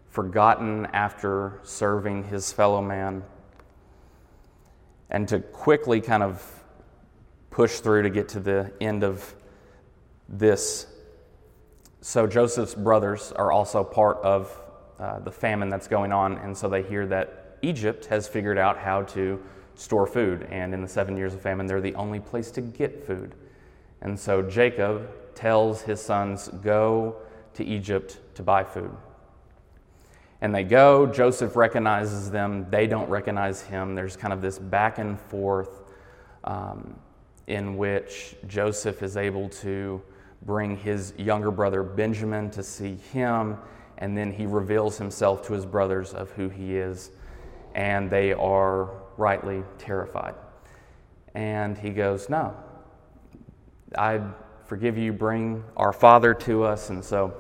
forgotten 0.08 0.86
after 0.94 1.60
serving 1.64 2.26
his 2.26 2.54
fellow 2.54 2.84
man, 2.84 3.24
and 5.10 5.28
to 5.28 5.40
quickly 5.40 6.00
kind 6.00 6.22
of 6.22 6.64
push 7.50 7.80
through 7.80 8.04
to 8.04 8.12
get 8.12 8.30
to 8.30 8.40
the 8.40 8.72
end 8.80 9.04
of 9.04 9.34
this. 10.30 10.86
So, 12.02 12.28
Joseph's 12.28 12.76
brothers 12.76 13.32
are 13.32 13.52
also 13.52 13.84
part 13.84 14.18
of 14.18 14.56
uh, 15.00 15.18
the 15.22 15.32
famine 15.32 15.70
that's 15.70 15.88
going 15.88 16.12
on, 16.12 16.38
and 16.38 16.56
so 16.56 16.70
they 16.70 16.84
hear 16.84 17.08
that 17.08 17.47
Egypt 17.68 18.06
has 18.06 18.28
figured 18.28 18.58
out 18.58 18.78
how 18.78 19.04
to 19.04 19.42
store 19.76 20.08
food. 20.08 20.48
And 20.50 20.74
in 20.74 20.82
the 20.82 20.88
seven 20.88 21.18
years 21.18 21.34
of 21.34 21.42
famine, 21.42 21.68
they're 21.68 21.82
the 21.82 21.96
only 21.96 22.20
place 22.20 22.50
to 22.52 22.62
get 22.62 23.06
food. 23.06 23.36
And 24.02 24.18
so 24.20 24.42
Jacob 24.42 25.10
tells 25.36 25.82
his 25.82 26.02
sons, 26.02 26.48
Go 26.64 27.18
to 27.56 27.66
Egypt 27.66 28.20
to 28.36 28.44
buy 28.44 28.64
food. 28.64 28.92
And 30.42 30.54
they 30.54 30.64
go. 30.64 31.08
Joseph 31.08 31.56
recognizes 31.56 32.30
them. 32.30 32.68
They 32.70 32.86
don't 32.88 33.10
recognize 33.10 33.62
him. 33.62 33.96
There's 33.96 34.16
kind 34.16 34.34
of 34.34 34.42
this 34.42 34.60
back 34.60 35.00
and 35.00 35.20
forth 35.20 35.82
um, 36.44 36.96
in 37.48 37.76
which 37.76 38.36
Joseph 38.48 39.02
is 39.02 39.18
able 39.18 39.50
to 39.50 40.02
bring 40.44 40.78
his 40.78 41.14
younger 41.18 41.50
brother 41.50 41.82
Benjamin 41.82 42.52
to 42.52 42.62
see 42.62 42.96
him. 43.12 43.58
And 43.98 44.16
then 44.16 44.32
he 44.32 44.46
reveals 44.46 45.00
himself 45.00 45.46
to 45.48 45.54
his 45.54 45.66
brothers 45.66 46.14
of 46.14 46.30
who 46.32 46.50
he 46.50 46.78
is. 46.78 47.10
And 47.78 48.10
they 48.10 48.34
are 48.34 48.90
rightly 49.16 49.64
terrified. 49.78 50.36
And 51.34 51.78
he 51.78 51.92
goes, 51.92 52.28
No, 52.28 52.54
I 53.98 54.20
forgive 54.66 54.98
you, 54.98 55.14
bring 55.14 55.64
our 55.78 55.94
father 55.94 56.34
to 56.34 56.64
us. 56.64 56.90
And 56.90 57.04
so 57.04 57.34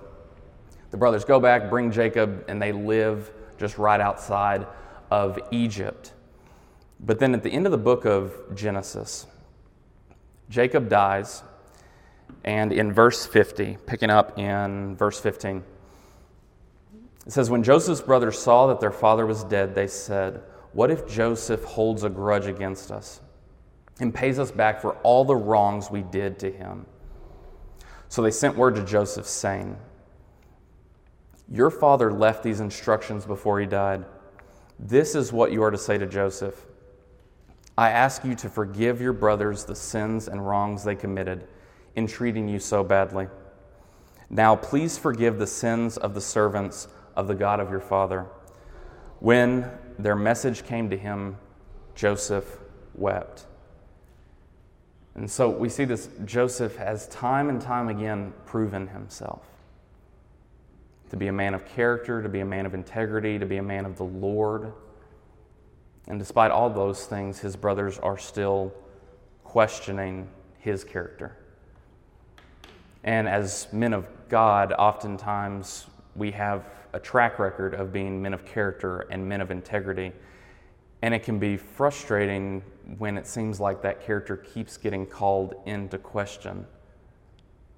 the 0.91 0.97
brothers 0.97 1.25
go 1.25 1.39
back, 1.39 1.69
bring 1.69 1.91
Jacob, 1.91 2.45
and 2.47 2.61
they 2.61 2.71
live 2.71 3.31
just 3.57 3.77
right 3.77 3.99
outside 3.99 4.65
of 5.11 5.37
Egypt. 5.51 6.13
But 6.99 7.19
then 7.19 7.33
at 7.33 7.43
the 7.43 7.49
end 7.49 7.65
of 7.65 7.71
the 7.71 7.77
book 7.77 8.05
of 8.05 8.33
Genesis, 8.55 9.27
Jacob 10.49 10.89
dies, 10.89 11.43
and 12.43 12.71
in 12.71 12.93
verse 12.93 13.25
50, 13.25 13.77
picking 13.85 14.09
up 14.09 14.37
in 14.39 14.95
verse 14.95 15.19
15, 15.19 15.63
it 17.27 17.33
says, 17.33 17.51
When 17.51 17.61
Joseph's 17.61 18.01
brothers 18.01 18.39
saw 18.39 18.65
that 18.67 18.79
their 18.79 18.91
father 18.91 19.27
was 19.27 19.43
dead, 19.43 19.75
they 19.75 19.87
said, 19.87 20.41
what 20.77 20.91
if 20.91 21.07
Joseph 21.07 21.63
holds 21.63 22.03
a 22.03 22.09
grudge 22.09 22.45
against 22.45 22.91
us 22.91 23.19
and 23.99 24.13
pays 24.13 24.37
us 24.37 24.51
back 24.51 24.79
for 24.79 24.93
all 24.97 25.25
the 25.25 25.35
wrongs 25.35 25.89
we 25.89 26.03
did 26.03 26.37
to 26.39 26.51
him? 26.51 26.85
So 28.09 28.21
they 28.21 28.29
sent 28.29 28.55
word 28.55 28.75
to 28.75 28.85
Joseph 28.85 29.25
saying, 29.25 29.75
Your 31.51 31.71
father 31.71 32.13
left 32.13 32.43
these 32.43 32.59
instructions 32.59 33.25
before 33.25 33.59
he 33.59 33.65
died. 33.65 34.05
This 34.77 35.15
is 35.15 35.33
what 35.33 35.51
you 35.51 35.63
are 35.63 35.71
to 35.71 35.77
say 35.77 35.97
to 35.97 36.05
Joseph 36.05 36.65
I 37.75 37.89
ask 37.89 38.23
you 38.23 38.35
to 38.35 38.49
forgive 38.49 39.01
your 39.01 39.13
brothers 39.13 39.65
the 39.65 39.75
sins 39.75 40.27
and 40.27 40.47
wrongs 40.47 40.83
they 40.83 40.95
committed 40.95 41.47
in 41.95 42.05
treating 42.05 42.47
you 42.47 42.59
so 42.59 42.83
badly. 42.83 43.27
Now, 44.29 44.55
please 44.55 44.97
forgive 44.97 45.39
the 45.39 45.47
sins 45.47 45.97
of 45.97 46.13
the 46.13 46.21
servants 46.21 46.87
of 47.17 47.27
the 47.27 47.35
God 47.35 47.59
of 47.59 47.71
your 47.71 47.81
father. 47.81 48.27
When 49.19 49.69
their 49.97 50.15
message 50.15 50.63
came 50.63 50.91
to 50.91 50.97
him, 50.97 51.37
Joseph 51.95 52.59
wept. 52.93 53.47
And 55.15 55.29
so 55.29 55.49
we 55.49 55.67
see 55.67 55.83
this 55.83 56.09
Joseph 56.25 56.75
has 56.75 57.07
time 57.07 57.49
and 57.49 57.59
time 57.59 57.89
again 57.89 58.33
proven 58.45 58.87
himself 58.87 59.41
to 61.09 61.17
be 61.17 61.27
a 61.27 61.33
man 61.33 61.55
of 61.55 61.65
character, 61.65 62.21
to 62.21 62.29
be 62.29 62.41
a 62.41 62.45
man 62.45 62.67
of 62.67 62.75
integrity, 62.75 63.39
to 63.39 63.45
be 63.47 63.57
a 63.57 63.63
man 63.63 63.85
of 63.85 63.97
the 63.97 64.03
Lord. 64.03 64.71
And 66.07 66.19
despite 66.19 66.51
all 66.51 66.69
those 66.69 67.07
things, 67.07 67.39
his 67.39 67.55
brothers 67.55 67.97
are 67.97 68.17
still 68.17 68.71
questioning 69.43 70.27
his 70.59 70.83
character. 70.83 71.35
And 73.03 73.27
as 73.27 73.67
men 73.71 73.93
of 73.93 74.07
God, 74.29 74.71
oftentimes 74.73 75.87
we 76.17 76.31
have 76.31 76.65
a 76.93 76.99
track 76.99 77.39
record 77.39 77.75
of 77.75 77.93
being 77.93 78.21
men 78.21 78.33
of 78.33 78.45
character 78.45 79.07
and 79.11 79.27
men 79.27 79.39
of 79.39 79.51
integrity. 79.51 80.11
And 81.03 81.13
it 81.13 81.23
can 81.23 81.37
be 81.37 81.57
frustrating 81.57 82.63
when 82.97 83.17
it 83.17 83.27
seems 83.27 83.59
like 83.59 83.81
that 83.83 84.01
character 84.01 84.35
keeps 84.35 84.77
getting 84.77 85.05
called 85.05 85.53
into 85.65 85.97
question. 85.97 86.65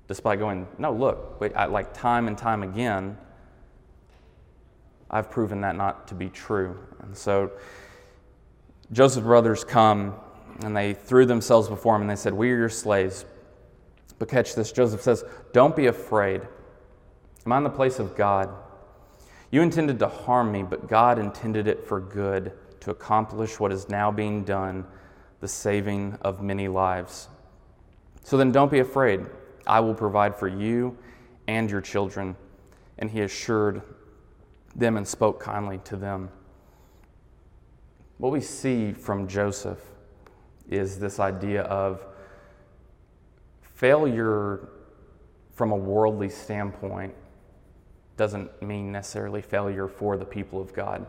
Despite 0.07 0.39
going, 0.39 0.67
no, 0.77 0.93
look, 0.93 1.43
I, 1.55 1.65
like 1.65 1.93
time 1.93 2.27
and 2.27 2.37
time 2.37 2.63
again, 2.63 3.17
I've 5.11 5.29
proven 5.29 5.61
that 5.61 5.75
not 5.75 6.07
to 6.07 6.15
be 6.15 6.29
true. 6.29 6.79
And 7.01 7.15
so 7.15 7.51
Joseph's 8.91 9.25
brothers 9.25 9.63
come 9.63 10.15
and 10.63 10.75
they 10.75 10.93
threw 10.93 11.25
themselves 11.25 11.67
before 11.67 11.95
him 11.95 12.01
and 12.01 12.09
they 12.09 12.15
said, 12.15 12.33
We 12.33 12.51
are 12.51 12.57
your 12.57 12.69
slaves. 12.69 13.25
But 14.17 14.29
catch 14.29 14.55
this 14.55 14.71
Joseph 14.71 15.01
says, 15.01 15.23
Don't 15.53 15.75
be 15.75 15.87
afraid. 15.87 16.41
Am 17.45 17.53
I 17.53 17.57
in 17.57 17.63
the 17.63 17.69
place 17.69 17.99
of 17.99 18.15
God? 18.15 18.49
You 19.51 19.61
intended 19.61 19.99
to 19.99 20.07
harm 20.07 20.51
me, 20.51 20.63
but 20.63 20.87
God 20.87 21.17
intended 21.17 21.67
it 21.67 21.83
for 21.83 21.99
good 21.99 22.51
to 22.81 22.91
accomplish 22.91 23.59
what 23.59 23.71
is 23.71 23.89
now 23.89 24.11
being 24.11 24.43
done, 24.43 24.85
the 25.39 25.47
saving 25.47 26.17
of 26.21 26.41
many 26.41 26.67
lives. 26.67 27.27
So 28.23 28.37
then 28.37 28.51
don't 28.51 28.71
be 28.71 28.79
afraid. 28.79 29.25
I 29.65 29.79
will 29.79 29.95
provide 29.95 30.35
for 30.35 30.47
you 30.47 30.97
and 31.47 31.69
your 31.69 31.81
children. 31.81 32.35
And 32.97 33.09
he 33.09 33.21
assured 33.21 33.81
them 34.75 34.97
and 34.97 35.07
spoke 35.07 35.39
kindly 35.39 35.79
to 35.85 35.95
them. 35.95 36.29
What 38.17 38.31
we 38.31 38.41
see 38.41 38.91
from 38.91 39.27
Joseph 39.27 39.79
is 40.69 40.99
this 40.99 41.19
idea 41.19 41.63
of 41.63 42.05
failure 43.61 44.69
from 45.53 45.71
a 45.71 45.75
worldly 45.75 46.29
standpoint 46.29 47.15
doesn't 48.19 48.61
mean 48.61 48.91
necessarily 48.91 49.41
failure 49.41 49.87
for 49.87 50.17
the 50.17 50.25
people 50.25 50.61
of 50.61 50.73
God. 50.73 51.05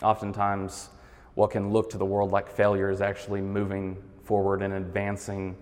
Oftentimes, 0.00 0.90
what 1.34 1.50
can 1.50 1.72
look 1.72 1.90
to 1.90 1.98
the 1.98 2.04
world 2.04 2.30
like 2.30 2.48
failure 2.48 2.88
is 2.88 3.00
actually 3.00 3.40
moving 3.40 4.00
forward 4.22 4.62
and 4.62 4.72
advancing 4.74 5.56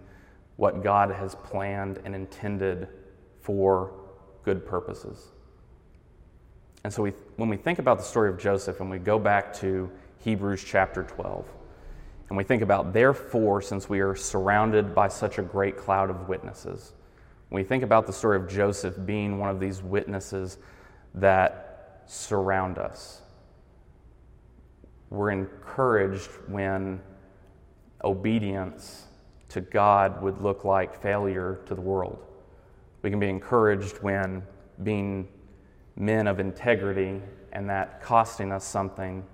what 0.57 0.83
God 0.83 1.11
has 1.11 1.35
planned 1.37 2.01
and 2.05 2.15
intended 2.15 2.87
for 3.41 3.95
good 4.45 4.67
purposes. 4.67 5.31
And 6.85 6.93
so, 6.93 7.03
we, 7.03 7.13
when 7.37 7.49
we 7.49 7.57
think 7.57 7.79
about 7.79 7.97
the 7.97 8.05
story 8.05 8.29
of 8.29 8.39
Joseph 8.39 8.81
and 8.81 8.91
we 8.91 8.99
go 8.99 9.19
back 9.19 9.55
to 9.55 9.91
Hebrews 10.19 10.63
chapter 10.63 11.05
12, 11.05 11.47
and 12.29 12.37
we 12.37 12.45
think 12.45 12.61
about, 12.61 12.93
therefore, 12.93 13.63
since 13.63 13.89
we 13.89 14.01
are 14.01 14.15
surrounded 14.15 14.95
by 14.95 15.09
such 15.09 15.39
a 15.39 15.43
great 15.43 15.79
cloud 15.79 16.11
of 16.11 16.29
witnesses, 16.29 16.93
when 17.49 17.63
we 17.63 17.67
think 17.67 17.85
about 17.85 18.07
the 18.07 18.13
story 18.13 18.37
of 18.37 18.47
Joseph 18.47 18.97
being 19.07 19.39
one 19.39 19.49
of 19.49 19.61
these 19.61 19.83
witnesses 19.83 20.59
that 21.15 22.05
surround 22.07 22.79
us. 22.79 23.23
We're 25.11 25.31
encouraged 25.31 26.31
when 26.47 27.01
obedience 28.05 29.07
to 29.49 29.61
God 29.61 30.23
would 30.23 30.41
look 30.41 30.65
like 30.65 31.01
failure 31.03 31.61
to 31.67 31.75
the 31.75 31.81
world. 31.81 32.25
We 33.03 33.11
can 33.11 33.19
be 33.19 33.29
encouraged 33.29 33.99
when 34.03 34.43
being 34.83 35.29
men 35.97 36.27
of 36.27 36.39
integrity 36.39 37.21
and 37.53 37.69
that 37.69 38.01
costing 38.01 38.53
us 38.53 38.65
something, 38.65 39.25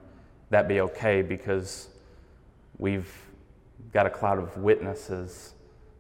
that 0.51 0.69
be 0.69 0.81
okay 0.81 1.23
because 1.23 1.89
we've 2.79 3.13
got 3.93 4.07
a 4.07 4.11
cloud 4.11 4.39
of 4.39 4.57
witnesses 4.57 5.55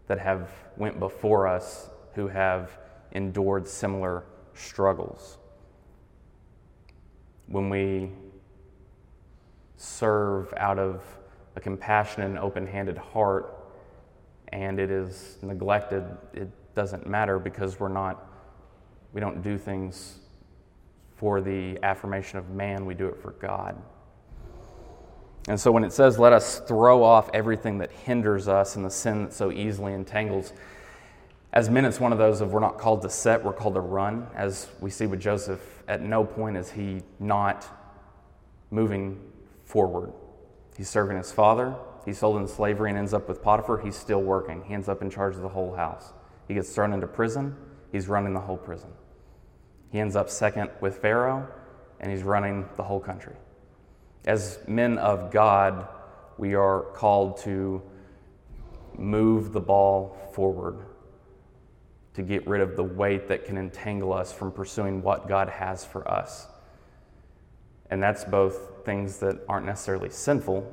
that 0.06 0.18
have 0.18 0.50
went 0.76 0.98
before 0.98 1.46
us 1.46 1.90
who 2.14 2.28
have 2.28 2.78
endured 3.12 3.68
similar 3.68 4.24
struggles. 4.54 5.38
When 7.46 7.68
we 7.70 8.10
serve 9.76 10.52
out 10.56 10.78
of 10.78 11.02
a 11.54 11.60
compassionate 11.60 12.28
and 12.28 12.38
open 12.38 12.66
handed 12.66 12.98
heart 12.98 13.52
and 14.48 14.78
it 14.78 14.90
is 14.90 15.38
neglected, 15.42 16.04
it 16.34 16.48
doesn't 16.74 17.06
matter 17.06 17.38
because 17.38 17.80
we're 17.80 17.88
not, 17.88 18.30
we 19.12 19.20
don't 19.20 19.42
do 19.42 19.58
things 19.58 20.18
for 21.16 21.40
the 21.40 21.78
affirmation 21.82 22.38
of 22.38 22.50
man, 22.50 22.84
we 22.84 22.94
do 22.94 23.06
it 23.06 23.20
for 23.20 23.32
God. 23.32 23.80
And 25.48 25.58
so 25.58 25.70
when 25.70 25.84
it 25.84 25.92
says, 25.92 26.18
let 26.18 26.32
us 26.32 26.60
throw 26.60 27.02
off 27.04 27.30
everything 27.32 27.78
that 27.78 27.90
hinders 27.90 28.48
us 28.48 28.76
and 28.76 28.84
the 28.84 28.90
sin 28.90 29.24
that 29.24 29.32
so 29.32 29.52
easily 29.52 29.92
entangles, 29.92 30.52
as 31.52 31.70
men, 31.70 31.84
it's 31.84 32.00
one 32.00 32.12
of 32.12 32.18
those 32.18 32.40
of 32.40 32.52
we're 32.52 32.60
not 32.60 32.78
called 32.78 33.00
to 33.02 33.08
set, 33.08 33.42
we're 33.42 33.52
called 33.52 33.74
to 33.74 33.80
run. 33.80 34.26
As 34.34 34.68
we 34.80 34.90
see 34.90 35.06
with 35.06 35.20
Joseph, 35.20 35.75
at 35.88 36.02
no 36.02 36.24
point 36.24 36.56
is 36.56 36.70
he 36.70 37.02
not 37.18 37.66
moving 38.70 39.20
forward. 39.64 40.12
He's 40.76 40.88
serving 40.88 41.16
his 41.16 41.32
father. 41.32 41.74
He's 42.04 42.18
sold 42.18 42.36
into 42.36 42.48
slavery 42.48 42.90
and 42.90 42.98
ends 42.98 43.14
up 43.14 43.28
with 43.28 43.42
Potiphar. 43.42 43.78
He's 43.78 43.96
still 43.96 44.22
working. 44.22 44.62
He 44.64 44.74
ends 44.74 44.88
up 44.88 45.02
in 45.02 45.10
charge 45.10 45.34
of 45.34 45.42
the 45.42 45.48
whole 45.48 45.74
house. 45.74 46.12
He 46.48 46.54
gets 46.54 46.72
thrown 46.74 46.92
into 46.92 47.06
prison. 47.06 47.56
He's 47.92 48.08
running 48.08 48.34
the 48.34 48.40
whole 48.40 48.56
prison. 48.56 48.90
He 49.90 49.98
ends 49.98 50.16
up 50.16 50.28
second 50.28 50.70
with 50.80 50.98
Pharaoh, 50.98 51.48
and 52.00 52.10
he's 52.10 52.22
running 52.22 52.68
the 52.76 52.82
whole 52.82 53.00
country. 53.00 53.34
As 54.24 54.58
men 54.66 54.98
of 54.98 55.30
God, 55.30 55.88
we 56.38 56.54
are 56.54 56.82
called 56.94 57.38
to 57.38 57.82
move 58.98 59.52
the 59.52 59.60
ball 59.60 60.16
forward, 60.34 60.78
to 62.16 62.22
get 62.22 62.46
rid 62.46 62.62
of 62.62 62.76
the 62.76 62.82
weight 62.82 63.28
that 63.28 63.44
can 63.44 63.58
entangle 63.58 64.10
us 64.10 64.32
from 64.32 64.50
pursuing 64.50 65.02
what 65.02 65.28
God 65.28 65.50
has 65.50 65.84
for 65.84 66.10
us. 66.10 66.46
And 67.90 68.02
that's 68.02 68.24
both 68.24 68.86
things 68.86 69.18
that 69.18 69.38
aren't 69.46 69.66
necessarily 69.66 70.08
sinful, 70.08 70.66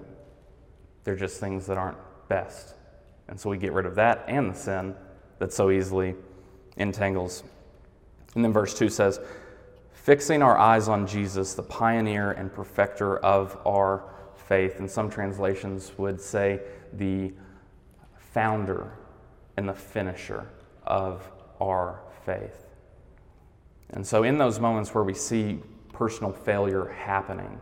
they're 1.03 1.17
just 1.17 1.41
things 1.41 1.65
that 1.65 1.77
aren't 1.77 1.97
best. 2.29 2.75
And 3.27 3.38
so 3.38 3.49
we 3.49 3.58
get 3.58 3.73
rid 3.73 3.86
of 3.86 3.95
that 3.95 4.23
and 4.29 4.51
the 4.51 4.58
sin 4.58 4.95
that 5.39 5.51
so 5.51 5.69
easily 5.69 6.15
entangles. 6.77 7.43
And 8.36 8.45
then 8.45 8.53
verse 8.53 8.73
2 8.73 8.88
says, 8.88 9.19
fixing 9.91 10.41
our 10.41 10.58
eyes 10.58 10.88
on 10.88 11.06
Jesus, 11.06 11.56
the 11.56 11.63
pioneer 11.63 12.32
and 12.32 12.53
perfecter 12.53 13.17
of 13.17 13.58
our 13.67 14.06
faith. 14.47 14.79
And 14.79 14.89
some 14.89 15.10
translations 15.10 15.91
would 15.97 16.21
say 16.21 16.62
the 16.93 17.34
founder 18.32 18.93
and 19.58 19.67
the 19.67 19.73
finisher 19.73 20.47
of 20.86 21.30
our 21.62 22.02
faith. 22.26 22.65
And 23.89 24.06
so, 24.06 24.24
in 24.24 24.38
those 24.38 24.60
moments 24.60 24.93
where 24.93 25.04
we 25.04 25.13
see 25.13 25.60
personal 25.91 26.32
failure 26.32 26.88
happening, 26.88 27.60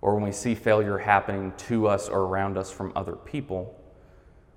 or 0.00 0.14
when 0.14 0.24
we 0.24 0.32
see 0.32 0.54
failure 0.54 0.98
happening 0.98 1.52
to 1.68 1.86
us 1.86 2.08
or 2.08 2.22
around 2.22 2.58
us 2.58 2.70
from 2.70 2.92
other 2.96 3.14
people, 3.14 3.78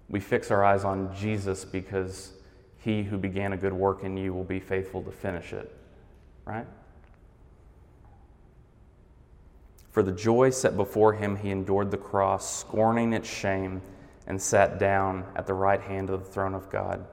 we 0.09 0.19
fix 0.19 0.51
our 0.51 0.63
eyes 0.63 0.83
on 0.83 1.15
Jesus 1.15 1.63
because 1.63 2.33
he 2.77 3.03
who 3.03 3.17
began 3.17 3.53
a 3.53 3.57
good 3.57 3.73
work 3.73 4.03
in 4.03 4.17
you 4.17 4.33
will 4.33 4.43
be 4.43 4.59
faithful 4.59 5.01
to 5.03 5.11
finish 5.11 5.53
it. 5.53 5.75
Right? 6.45 6.67
For 9.91 10.03
the 10.03 10.11
joy 10.11 10.49
set 10.49 10.75
before 10.75 11.13
him, 11.13 11.37
he 11.37 11.51
endured 11.51 11.89
the 11.89 11.97
cross, 11.97 12.59
scorning 12.59 13.13
its 13.13 13.29
shame, 13.29 13.81
and 14.27 14.41
sat 14.41 14.77
down 14.77 15.23
at 15.35 15.47
the 15.47 15.53
right 15.53 15.79
hand 15.79 16.09
of 16.09 16.25
the 16.25 16.29
throne 16.29 16.53
of 16.53 16.69
God. 16.69 17.05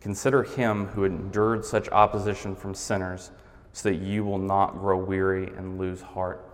Consider 0.00 0.42
him 0.42 0.86
who 0.88 1.04
endured 1.04 1.64
such 1.64 1.88
opposition 1.88 2.54
from 2.54 2.74
sinners, 2.74 3.30
so 3.72 3.90
that 3.90 3.96
you 3.96 4.24
will 4.24 4.38
not 4.38 4.78
grow 4.78 4.96
weary 4.96 5.48
and 5.56 5.78
lose 5.78 6.00
heart. 6.00 6.44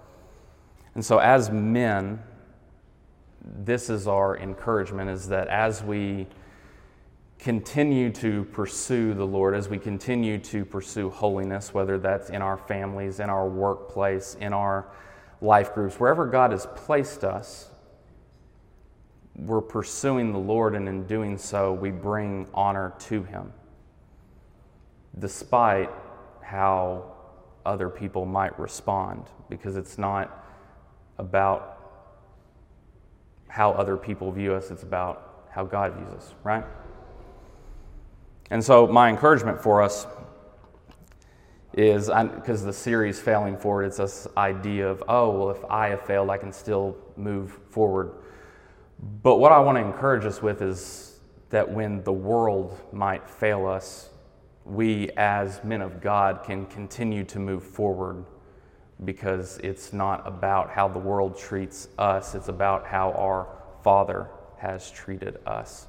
And 0.94 1.04
so, 1.04 1.18
as 1.18 1.50
men, 1.50 2.22
this 3.44 3.90
is 3.90 4.06
our 4.08 4.36
encouragement 4.36 5.10
is 5.10 5.28
that 5.28 5.48
as 5.48 5.82
we 5.82 6.26
continue 7.38 8.10
to 8.10 8.44
pursue 8.44 9.12
the 9.12 9.26
Lord, 9.26 9.54
as 9.54 9.68
we 9.68 9.78
continue 9.78 10.38
to 10.38 10.64
pursue 10.64 11.10
holiness, 11.10 11.74
whether 11.74 11.98
that's 11.98 12.30
in 12.30 12.40
our 12.40 12.56
families, 12.56 13.20
in 13.20 13.28
our 13.28 13.46
workplace, 13.46 14.36
in 14.40 14.52
our 14.54 14.86
life 15.42 15.74
groups, 15.74 16.00
wherever 16.00 16.26
God 16.26 16.52
has 16.52 16.66
placed 16.74 17.22
us, 17.22 17.68
we're 19.36 19.60
pursuing 19.60 20.32
the 20.32 20.38
Lord, 20.38 20.74
and 20.74 20.88
in 20.88 21.06
doing 21.06 21.36
so, 21.36 21.72
we 21.72 21.90
bring 21.90 22.48
honor 22.54 22.94
to 23.00 23.24
Him, 23.24 23.52
despite 25.18 25.90
how 26.42 27.12
other 27.66 27.88
people 27.88 28.26
might 28.26 28.58
respond, 28.58 29.24
because 29.48 29.76
it's 29.76 29.98
not 29.98 30.44
about 31.18 31.70
how 33.48 33.72
other 33.72 33.96
people 33.96 34.30
view 34.30 34.54
us, 34.54 34.70
it's 34.70 34.82
about 34.82 35.46
how 35.50 35.64
God 35.64 35.94
views 35.94 36.12
us, 36.12 36.34
right? 36.42 36.64
And 38.50 38.62
so, 38.62 38.86
my 38.86 39.08
encouragement 39.08 39.60
for 39.60 39.82
us 39.82 40.06
is 41.72 42.08
because 42.08 42.64
the 42.64 42.72
series 42.72 43.20
failing 43.20 43.56
forward, 43.56 43.84
it's 43.84 43.96
this 43.96 44.28
idea 44.36 44.88
of, 44.88 45.02
oh, 45.08 45.30
well, 45.30 45.50
if 45.50 45.64
I 45.64 45.88
have 45.88 46.02
failed, 46.02 46.30
I 46.30 46.38
can 46.38 46.52
still 46.52 46.96
move 47.16 47.58
forward. 47.70 48.12
But 49.22 49.36
what 49.36 49.52
I 49.52 49.58
want 49.58 49.76
to 49.76 49.82
encourage 49.82 50.24
us 50.24 50.40
with 50.40 50.62
is 50.62 51.20
that 51.50 51.70
when 51.70 52.02
the 52.04 52.12
world 52.12 52.78
might 52.92 53.28
fail 53.28 53.66
us, 53.66 54.08
we 54.64 55.10
as 55.10 55.62
men 55.62 55.82
of 55.82 56.00
God 56.00 56.42
can 56.42 56.64
continue 56.66 57.24
to 57.24 57.38
move 57.38 57.62
forward 57.62 58.24
because 59.04 59.58
it's 59.58 59.92
not 59.92 60.26
about 60.26 60.70
how 60.70 60.88
the 60.88 60.98
world 60.98 61.36
treats 61.36 61.88
us, 61.98 62.34
it's 62.34 62.48
about 62.48 62.86
how 62.86 63.12
our 63.12 63.46
Father 63.82 64.28
has 64.56 64.90
treated 64.90 65.38
us. 65.46 65.86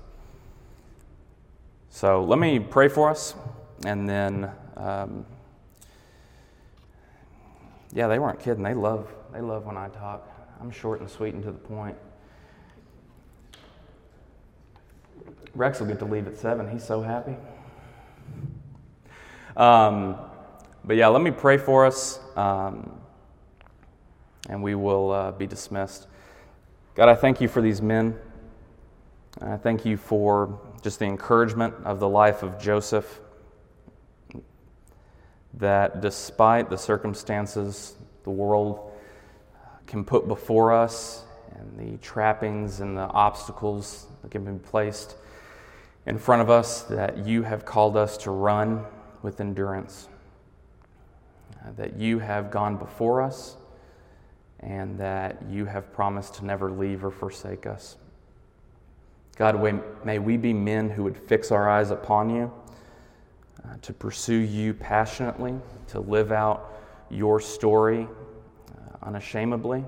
So 1.89 2.23
let 2.25 2.39
me 2.39 2.59
pray 2.59 2.89
for 2.89 3.09
us, 3.09 3.35
and 3.85 4.09
then, 4.09 4.51
um, 4.75 5.25
yeah, 7.93 8.07
they 8.07 8.19
weren't 8.19 8.39
kidding. 8.39 8.63
They 8.63 8.73
love, 8.73 9.07
they 9.31 9.39
love 9.39 9.65
when 9.65 9.77
I 9.77 9.87
talk. 9.87 10.29
I'm 10.59 10.71
short 10.71 10.99
and 10.99 11.09
sweet 11.09 11.33
and 11.33 11.43
to 11.43 11.51
the 11.51 11.57
point. 11.57 11.95
Rex 15.53 15.79
will 15.79 15.87
get 15.87 15.99
to 15.99 16.05
leave 16.05 16.27
at 16.27 16.37
seven. 16.37 16.69
He's 16.69 16.83
so 16.83 17.01
happy. 17.01 17.35
Um, 19.55 20.17
but 20.83 20.97
yeah, 20.97 21.07
let 21.07 21.21
me 21.21 21.31
pray 21.31 21.57
for 21.57 21.85
us, 21.85 22.19
um, 22.35 22.99
and 24.49 24.61
we 24.61 24.75
will 24.75 25.11
uh, 25.11 25.31
be 25.31 25.47
dismissed. 25.47 26.07
God, 26.93 27.09
I 27.09 27.15
thank 27.15 27.41
you 27.41 27.47
for 27.47 27.61
these 27.61 27.81
men. 27.81 28.17
I 29.41 29.57
thank 29.57 29.85
you 29.85 29.97
for 29.97 30.59
just 30.81 30.99
the 30.99 31.05
encouragement 31.05 31.73
of 31.83 31.99
the 31.99 32.07
life 32.07 32.43
of 32.43 32.59
Joseph. 32.59 33.19
That 35.55 36.01
despite 36.01 36.69
the 36.69 36.77
circumstances 36.77 37.95
the 38.23 38.29
world 38.29 38.91
can 39.87 40.03
put 40.03 40.27
before 40.27 40.73
us, 40.73 41.23
and 41.57 41.79
the 41.79 41.97
trappings 41.97 42.81
and 42.81 42.97
the 42.97 43.07
obstacles 43.07 44.07
that 44.21 44.33
have 44.33 44.45
been 44.45 44.59
placed 44.59 45.15
in 46.05 46.17
front 46.17 46.41
of 46.41 46.49
us, 46.49 46.83
that 46.83 47.25
you 47.25 47.41
have 47.41 47.65
called 47.65 47.97
us 47.97 48.17
to 48.17 48.31
run 48.31 48.85
with 49.21 49.41
endurance, 49.41 50.07
uh, 51.53 51.71
that 51.77 51.97
you 51.97 52.19
have 52.19 52.51
gone 52.51 52.77
before 52.77 53.21
us, 53.21 53.57
and 54.59 54.99
that 54.99 55.41
you 55.49 55.65
have 55.65 55.91
promised 55.93 56.35
to 56.35 56.45
never 56.45 56.71
leave 56.71 57.03
or 57.03 57.11
forsake 57.11 57.65
us. 57.65 57.97
God, 59.35 59.61
may 60.05 60.19
we 60.19 60.37
be 60.37 60.53
men 60.53 60.89
who 60.89 61.03
would 61.03 61.17
fix 61.17 61.51
our 61.51 61.69
eyes 61.69 61.91
upon 61.91 62.29
you, 62.29 62.51
uh, 63.63 63.75
to 63.81 63.93
pursue 63.93 64.35
you 64.35 64.73
passionately, 64.73 65.55
to 65.87 65.99
live 65.99 66.31
out 66.31 66.73
your 67.09 67.39
story 67.39 68.07
uh, 68.71 69.05
unashamedly. 69.07 69.83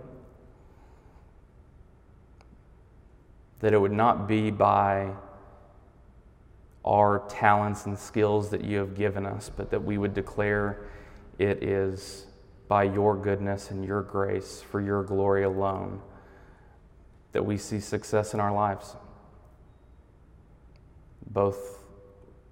That 3.60 3.74
it 3.74 3.80
would 3.80 3.92
not 3.92 4.28
be 4.28 4.52
by 4.52 5.14
our 6.86 7.26
talents 7.28 7.86
and 7.86 7.98
skills 7.98 8.50
that 8.52 8.64
you 8.64 8.78
have 8.78 8.96
given 8.96 9.26
us, 9.26 9.52
but 9.56 9.72
that 9.72 9.84
we 9.84 9.98
would 9.98 10.14
declare 10.14 10.86
it 11.38 11.64
is 11.64 12.28
by 12.68 12.84
your 12.84 13.16
goodness 13.16 13.72
and 13.72 13.84
your 13.86 14.02
grace 14.04 14.62
for 14.62 14.82
your 14.82 15.04
glory 15.04 15.44
alone 15.44 16.02
that 17.32 17.44
we 17.44 17.58
see 17.58 17.80
success 17.80 18.34
in 18.34 18.40
our 18.40 18.54
lives. 18.54 18.96
both 21.32 21.84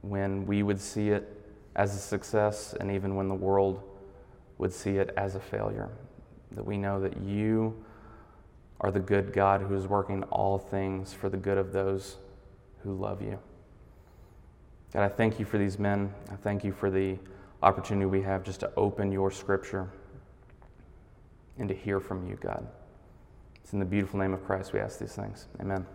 when 0.01 0.45
we 0.45 0.63
would 0.63 0.79
see 0.79 1.09
it 1.09 1.41
as 1.75 1.95
a 1.95 1.97
success 1.97 2.73
and 2.79 2.91
even 2.91 3.15
when 3.15 3.27
the 3.27 3.35
world 3.35 3.81
would 4.57 4.71
see 4.71 4.97
it 4.97 5.13
as 5.17 5.35
a 5.35 5.39
failure. 5.39 5.89
That 6.51 6.65
we 6.65 6.77
know 6.77 6.99
that 7.01 7.17
you 7.17 7.83
are 8.81 8.91
the 8.91 8.99
good 8.99 9.33
God 9.33 9.61
who 9.61 9.75
is 9.75 9.87
working 9.87 10.23
all 10.23 10.57
things 10.57 11.13
for 11.13 11.29
the 11.29 11.37
good 11.37 11.57
of 11.57 11.71
those 11.71 12.17
who 12.83 12.93
love 12.93 13.21
you. 13.21 13.39
God, 14.93 15.03
I 15.03 15.09
thank 15.09 15.39
you 15.39 15.45
for 15.45 15.57
these 15.57 15.79
men. 15.79 16.13
I 16.31 16.35
thank 16.35 16.63
you 16.63 16.71
for 16.71 16.89
the 16.89 17.17
opportunity 17.61 18.05
we 18.05 18.21
have 18.21 18.43
just 18.43 18.59
to 18.61 18.71
open 18.77 19.11
your 19.11 19.31
scripture 19.31 19.89
and 21.57 21.67
to 21.69 21.75
hear 21.75 21.99
from 21.99 22.27
you, 22.27 22.37
God. 22.41 22.67
It's 23.63 23.73
in 23.73 23.79
the 23.79 23.85
beautiful 23.85 24.19
name 24.19 24.33
of 24.33 24.45
Christ 24.45 24.73
we 24.73 24.79
ask 24.79 24.99
these 24.99 25.15
things. 25.15 25.47
Amen. 25.59 25.85